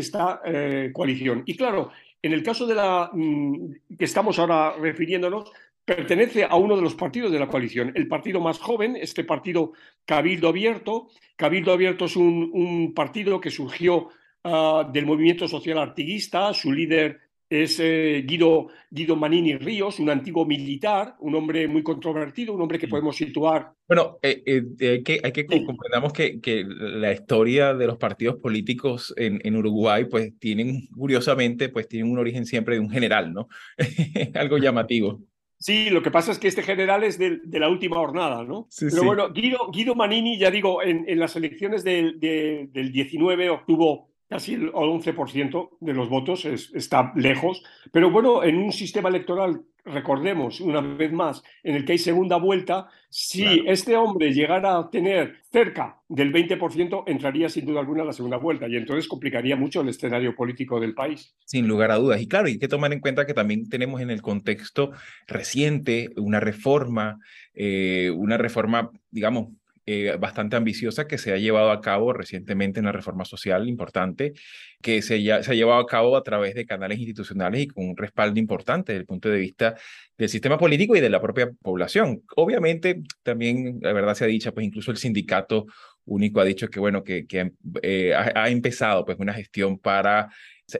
eh, 0.44 0.90
coalición. 0.92 1.42
Y 1.46 1.56
claro, 1.56 1.90
en 2.22 2.32
el 2.32 2.44
caso 2.44 2.66
de 2.66 2.76
la 2.76 3.10
mm, 3.12 3.96
que 3.98 4.04
estamos 4.04 4.38
ahora 4.38 4.74
refiriéndonos, 4.78 5.50
pertenece 5.84 6.44
a 6.44 6.54
uno 6.54 6.76
de 6.76 6.82
los 6.82 6.94
partidos 6.94 7.32
de 7.32 7.40
la 7.40 7.48
coalición, 7.48 7.90
el 7.96 8.06
partido 8.06 8.40
más 8.40 8.60
joven, 8.60 8.96
este 8.96 9.24
partido 9.24 9.72
Cabildo 10.04 10.48
Abierto. 10.48 11.08
Cabildo 11.34 11.72
Abierto 11.72 12.04
es 12.04 12.14
un, 12.14 12.92
partido 12.94 13.40
que 13.40 13.50
surgió 13.50 14.10
ah, 14.44 14.88
del 14.92 15.06
movimiento 15.06 15.48
social 15.48 15.78
artiguista, 15.78 16.54
su 16.54 16.70
líder 16.72 17.20
es 17.52 17.78
eh, 17.80 18.24
Guido, 18.26 18.68
Guido, 18.90 19.14
Manini 19.14 19.56
Ríos, 19.56 20.00
un 20.00 20.08
antiguo 20.08 20.46
militar, 20.46 21.16
un 21.20 21.34
hombre 21.34 21.68
muy 21.68 21.82
controvertido, 21.82 22.54
un 22.54 22.62
hombre 22.62 22.78
que 22.78 22.88
podemos 22.88 23.14
situar. 23.14 23.72
Bueno, 23.86 24.18
eh, 24.22 24.42
eh, 24.46 24.62
hay 24.80 25.02
que, 25.02 25.20
hay 25.22 25.32
que 25.32 25.44
comprendamos 25.44 26.14
que, 26.14 26.40
que, 26.40 26.64
la 26.64 27.12
historia 27.12 27.74
de 27.74 27.86
los 27.86 27.98
partidos 27.98 28.36
políticos 28.36 29.12
en, 29.18 29.38
en, 29.44 29.54
Uruguay, 29.54 30.06
pues 30.06 30.32
tienen, 30.38 30.86
curiosamente, 30.96 31.68
pues 31.68 31.88
tienen 31.88 32.10
un 32.10 32.18
origen 32.18 32.46
siempre 32.46 32.76
de 32.76 32.80
un 32.80 32.90
general, 32.90 33.34
¿no? 33.34 33.48
Algo 34.34 34.56
llamativo. 34.56 35.20
Sí, 35.58 35.90
lo 35.90 36.02
que 36.02 36.10
pasa 36.10 36.32
es 36.32 36.38
que 36.38 36.48
este 36.48 36.62
general 36.62 37.04
es 37.04 37.18
de, 37.18 37.38
la 37.52 37.68
última 37.68 37.96
jornada, 37.96 38.42
¿no? 38.44 38.66
Pero 38.80 39.04
bueno, 39.04 39.30
Guido, 39.30 39.70
Guido, 39.70 39.94
Manini, 39.94 40.38
ya 40.38 40.50
digo, 40.50 40.82
en, 40.82 41.06
las 41.18 41.36
elecciones 41.36 41.84
del, 41.84 42.18
del 42.18 42.90
19 42.92 43.50
obtuvo 43.50 44.11
casi 44.32 44.54
el 44.54 44.72
11% 44.72 45.76
de 45.78 45.92
los 45.92 46.08
votos, 46.08 46.46
está 46.46 47.12
lejos. 47.14 47.62
Pero 47.92 48.10
bueno, 48.10 48.42
en 48.42 48.56
un 48.56 48.72
sistema 48.72 49.10
electoral, 49.10 49.60
recordemos 49.84 50.58
una 50.62 50.80
vez 50.80 51.12
más, 51.12 51.42
en 51.62 51.74
el 51.74 51.84
que 51.84 51.92
hay 51.92 51.98
segunda 51.98 52.36
vuelta, 52.36 52.88
si 53.10 53.44
este 53.66 53.94
hombre 53.94 54.32
llegara 54.32 54.78
a 54.78 54.88
tener 54.88 55.34
cerca 55.50 56.00
del 56.08 56.32
20%, 56.32 57.04
entraría 57.08 57.50
sin 57.50 57.66
duda 57.66 57.80
alguna 57.80 58.04
a 58.04 58.06
la 58.06 58.14
segunda 58.14 58.38
vuelta 58.38 58.66
y 58.68 58.76
entonces 58.76 59.06
complicaría 59.06 59.54
mucho 59.54 59.82
el 59.82 59.90
escenario 59.90 60.34
político 60.34 60.80
del 60.80 60.94
país. 60.94 61.36
Sin 61.44 61.68
lugar 61.68 61.90
a 61.90 61.96
dudas. 61.96 62.22
Y 62.22 62.26
claro, 62.26 62.46
hay 62.46 62.58
que 62.58 62.68
tomar 62.68 62.94
en 62.94 63.00
cuenta 63.00 63.26
que 63.26 63.34
también 63.34 63.68
tenemos 63.68 64.00
en 64.00 64.08
el 64.08 64.22
contexto 64.22 64.92
reciente 65.26 66.08
una 66.16 66.40
reforma, 66.40 67.18
eh, 67.52 68.10
una 68.16 68.38
reforma, 68.38 68.90
digamos, 69.10 69.48
eh, 69.86 70.16
bastante 70.18 70.56
ambiciosa 70.56 71.06
que 71.08 71.18
se 71.18 71.32
ha 71.32 71.36
llevado 71.36 71.70
a 71.70 71.80
cabo 71.80 72.12
recientemente 72.12 72.78
en 72.78 72.86
la 72.86 72.92
reforma 72.92 73.24
social 73.24 73.68
importante, 73.68 74.32
que 74.80 75.02
se, 75.02 75.18
se 75.18 75.32
ha 75.32 75.54
llevado 75.54 75.80
a 75.80 75.86
cabo 75.86 76.16
a 76.16 76.22
través 76.22 76.54
de 76.54 76.66
canales 76.66 76.98
institucionales 76.98 77.62
y 77.62 77.66
con 77.68 77.88
un 77.88 77.96
respaldo 77.96 78.38
importante 78.38 78.92
desde 78.92 79.00
el 79.00 79.06
punto 79.06 79.28
de 79.28 79.38
vista 79.38 79.74
del 80.16 80.28
sistema 80.28 80.56
político 80.58 80.94
y 80.94 81.00
de 81.00 81.10
la 81.10 81.20
propia 81.20 81.50
población. 81.62 82.22
Obviamente, 82.36 83.02
también, 83.22 83.78
la 83.82 83.92
verdad 83.92 84.14
se 84.14 84.24
ha 84.24 84.28
dicho, 84.28 84.54
pues 84.54 84.66
incluso 84.66 84.90
el 84.90 84.98
sindicato 84.98 85.66
único 86.04 86.40
ha 86.40 86.44
dicho 86.44 86.68
que, 86.68 86.80
bueno, 86.80 87.02
que, 87.02 87.26
que 87.26 87.52
eh, 87.82 88.14
ha, 88.14 88.32
ha, 88.34 88.48
empezado 88.50 89.04
pues 89.04 89.18
una 89.18 89.34
gestión 89.34 89.78
para 89.78 90.30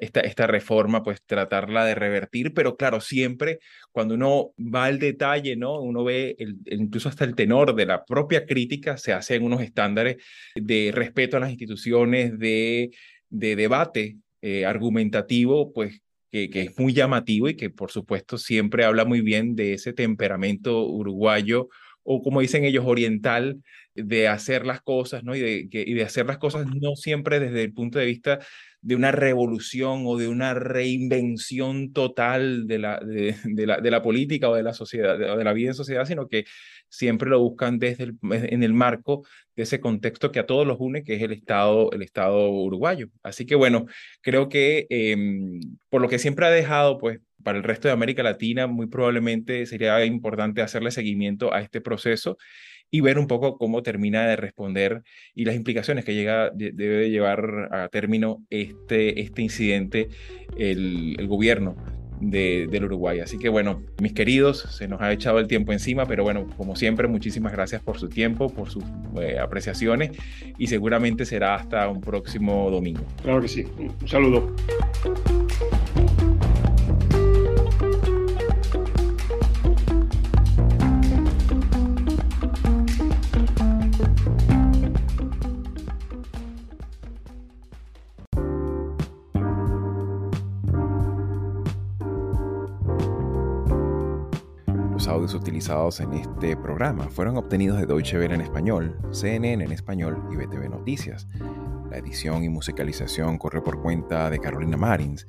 esta, 0.01 0.20
esta 0.20 0.47
reforma, 0.47 1.03
pues 1.03 1.22
tratarla 1.24 1.84
de 1.84 1.95
revertir, 1.95 2.55
pero 2.55 2.76
claro, 2.76 3.01
siempre 3.01 3.59
cuando 3.90 4.14
uno 4.14 4.53
va 4.59 4.86
al 4.86 4.99
detalle, 4.99 5.57
¿no? 5.57 5.80
Uno 5.80 6.05
ve 6.05 6.36
incluso 6.66 7.09
hasta 7.09 7.24
el 7.24 7.34
tenor 7.34 7.74
de 7.74 7.86
la 7.86 8.05
propia 8.05 8.47
crítica, 8.47 8.97
se 8.97 9.12
hace 9.12 9.34
en 9.34 9.45
unos 9.45 9.61
estándares 9.62 10.16
de 10.55 10.90
respeto 10.95 11.36
a 11.36 11.40
las 11.40 11.51
instituciones, 11.51 12.38
de, 12.38 12.90
de 13.28 13.57
debate 13.57 14.16
eh, 14.40 14.64
argumentativo, 14.66 15.72
pues 15.72 16.01
que, 16.30 16.49
que, 16.51 16.62
es 16.62 16.78
muy 16.78 16.93
llamativo 16.93 17.49
y 17.49 17.57
que 17.57 17.70
por 17.70 17.90
supuesto 17.90 18.38
siempre 18.38 18.84
habla 18.84 19.05
muy 19.05 19.20
bien 19.20 19.55
de 19.55 19.74
ese 19.74 19.93
temperamento 19.93 20.86
uruguayo 20.86 21.68
o 22.05 22.22
como 22.22 22.40
dicen 22.40 22.64
ellos, 22.64 22.84
oriental, 22.86 23.62
de 23.95 24.28
hacer 24.28 24.66
las 24.66 24.80
cosas, 24.82 25.22
¿no? 25.24 25.34
Y 25.34 25.40
de, 25.40 25.68
y 25.70 25.95
de 25.95 26.03
hacer 26.03 26.26
las 26.26 26.38
cosas 26.38 26.66
no 26.66 26.97
siempre 26.97 27.40
desde 27.40 27.62
el 27.62 27.72
punto 27.72 27.99
de 27.99 28.07
vista 28.07 28.40
de 28.83 28.97
una 28.97 29.12
revolución 29.12 30.03
o 30.07 30.16
de 30.18 30.28
una 30.28 30.55
reinvención 30.55 31.93
total 31.93 32.66
de 32.66 32.78
la, 32.78 33.01
de, 33.01 33.66
la, 33.66 33.80
de 33.80 33.91
la 33.91 34.03
política 34.03 34.51
o 34.51 34.57
de 34.57 34.64
la 34.64 34.74
sociedad, 34.74 35.14
o 35.20 35.37
de 35.37 35.45
la 35.45 35.53
vida 35.53 35.68
en 35.68 35.74
sociedad, 35.74 36.05
sino 36.05 36.28
que 36.28 36.45
siempre 36.89 37.30
lo 37.30 37.41
buscan 37.41 37.78
desde 37.78 38.05
el, 38.05 38.18
en 38.22 38.62
el 38.62 38.74
marco 38.74 39.24
de 39.57 39.62
ese 39.62 39.80
contexto 39.80 40.33
que 40.33 40.41
a 40.41 40.47
todos 40.47 40.66
los 40.66 40.76
une, 40.80 41.05
que 41.05 41.14
es 41.14 41.22
el 41.22 41.33
Estado, 41.33 41.91
el 41.93 42.03
Estado 42.03 42.51
uruguayo. 42.51 43.09
Así 43.22 43.47
que 43.47 43.55
bueno, 43.55 43.87
creo 44.20 44.49
que 44.49 44.87
em, 44.91 45.61
por 45.89 46.03
lo 46.03 46.09
que 46.09 46.18
siempre 46.18 46.47
ha 46.47 46.51
dejado, 46.51 46.99
pues 46.99 47.20
para 47.43 47.59
el 47.59 47.64
resto 47.64 47.88
de 47.88 47.93
América 47.93 48.22
Latina, 48.22 48.66
muy 48.66 48.86
probablemente 48.86 49.66
sería 49.66 50.05
importante 50.05 50.62
hacerle 50.62 50.90
seguimiento 50.90 51.53
a 51.53 51.61
este 51.61 51.80
proceso 51.80 52.36
y 52.90 53.01
ver 53.01 53.18
un 53.18 53.26
poco 53.26 53.57
cómo 53.57 53.82
termina 53.82 54.26
de 54.26 54.36
responder 54.36 55.03
y 55.34 55.47
las 55.47 55.57
implicaciones 55.57 56.05
que 56.05 56.14
llega, 56.14 56.51
debe 56.55 57.11
llevar 57.11 57.68
a 57.72 57.88
término 57.88 58.45
este, 58.51 59.20
este 59.20 59.43
incidente 59.43 60.09
el, 60.59 61.16
el 61.18 61.26
gobierno 61.26 61.74
de, 62.22 62.68
del 62.70 62.84
Uruguay. 62.84 63.20
Así 63.20 63.38
que 63.38 63.49
bueno, 63.49 63.82
mis 64.01 64.12
queridos, 64.12 64.61
se 64.70 64.88
nos 64.88 65.01
ha 65.01 65.12
echado 65.12 65.38
el 65.38 65.49
tiempo 65.49 65.72
encima, 65.72 66.07
pero 66.07 66.22
bueno, 66.22 66.47
como 66.57 66.76
siempre, 66.76 67.09
muchísimas 67.09 67.53
gracias 67.53 67.82
por 67.82 67.99
su 67.99 68.09
tiempo, 68.09 68.49
por 68.49 68.70
sus 68.70 68.84
eh, 69.20 69.38
apreciaciones 69.38 70.12
y 70.59 70.68
seguramente 70.68 71.24
será 71.24 71.57
hasta 71.57 71.88
un 71.88 72.01
próximo 72.01 72.70
domingo. 72.70 73.05
Claro 73.22 73.40
que 73.40 73.49
sí. 73.49 73.64
Un 73.78 74.09
saludo. 74.09 74.55
Utilizados 95.35 96.01
en 96.01 96.12
este 96.14 96.57
programa 96.57 97.09
fueron 97.09 97.37
obtenidos 97.37 97.78
de 97.78 97.87
Deutsche 97.87 98.18
Welle 98.18 98.35
en 98.35 98.41
español, 98.41 98.97
CNN 99.12 99.64
en 99.64 99.72
español 99.72 100.22
y 100.30 100.37
BTV 100.37 100.68
Noticias. 100.68 101.28
La 101.91 101.99
edición 101.99 102.43
y 102.43 102.49
musicalización 102.49 103.39
corre 103.39 103.62
por 103.62 103.80
cuenta 103.83 104.30
de 104.30 104.39
Carolina 104.39 104.76
Marins. 104.76 105.26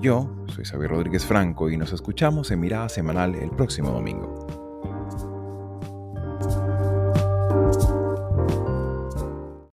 Yo 0.00 0.44
soy 0.46 0.64
Xavier 0.64 0.90
Rodríguez 0.90 1.24
Franco 1.24 1.68
y 1.70 1.76
nos 1.76 1.92
escuchamos 1.92 2.50
en 2.50 2.60
Mirada 2.60 2.88
Semanal 2.88 3.34
el 3.34 3.50
próximo 3.50 3.90
domingo. 3.90 4.57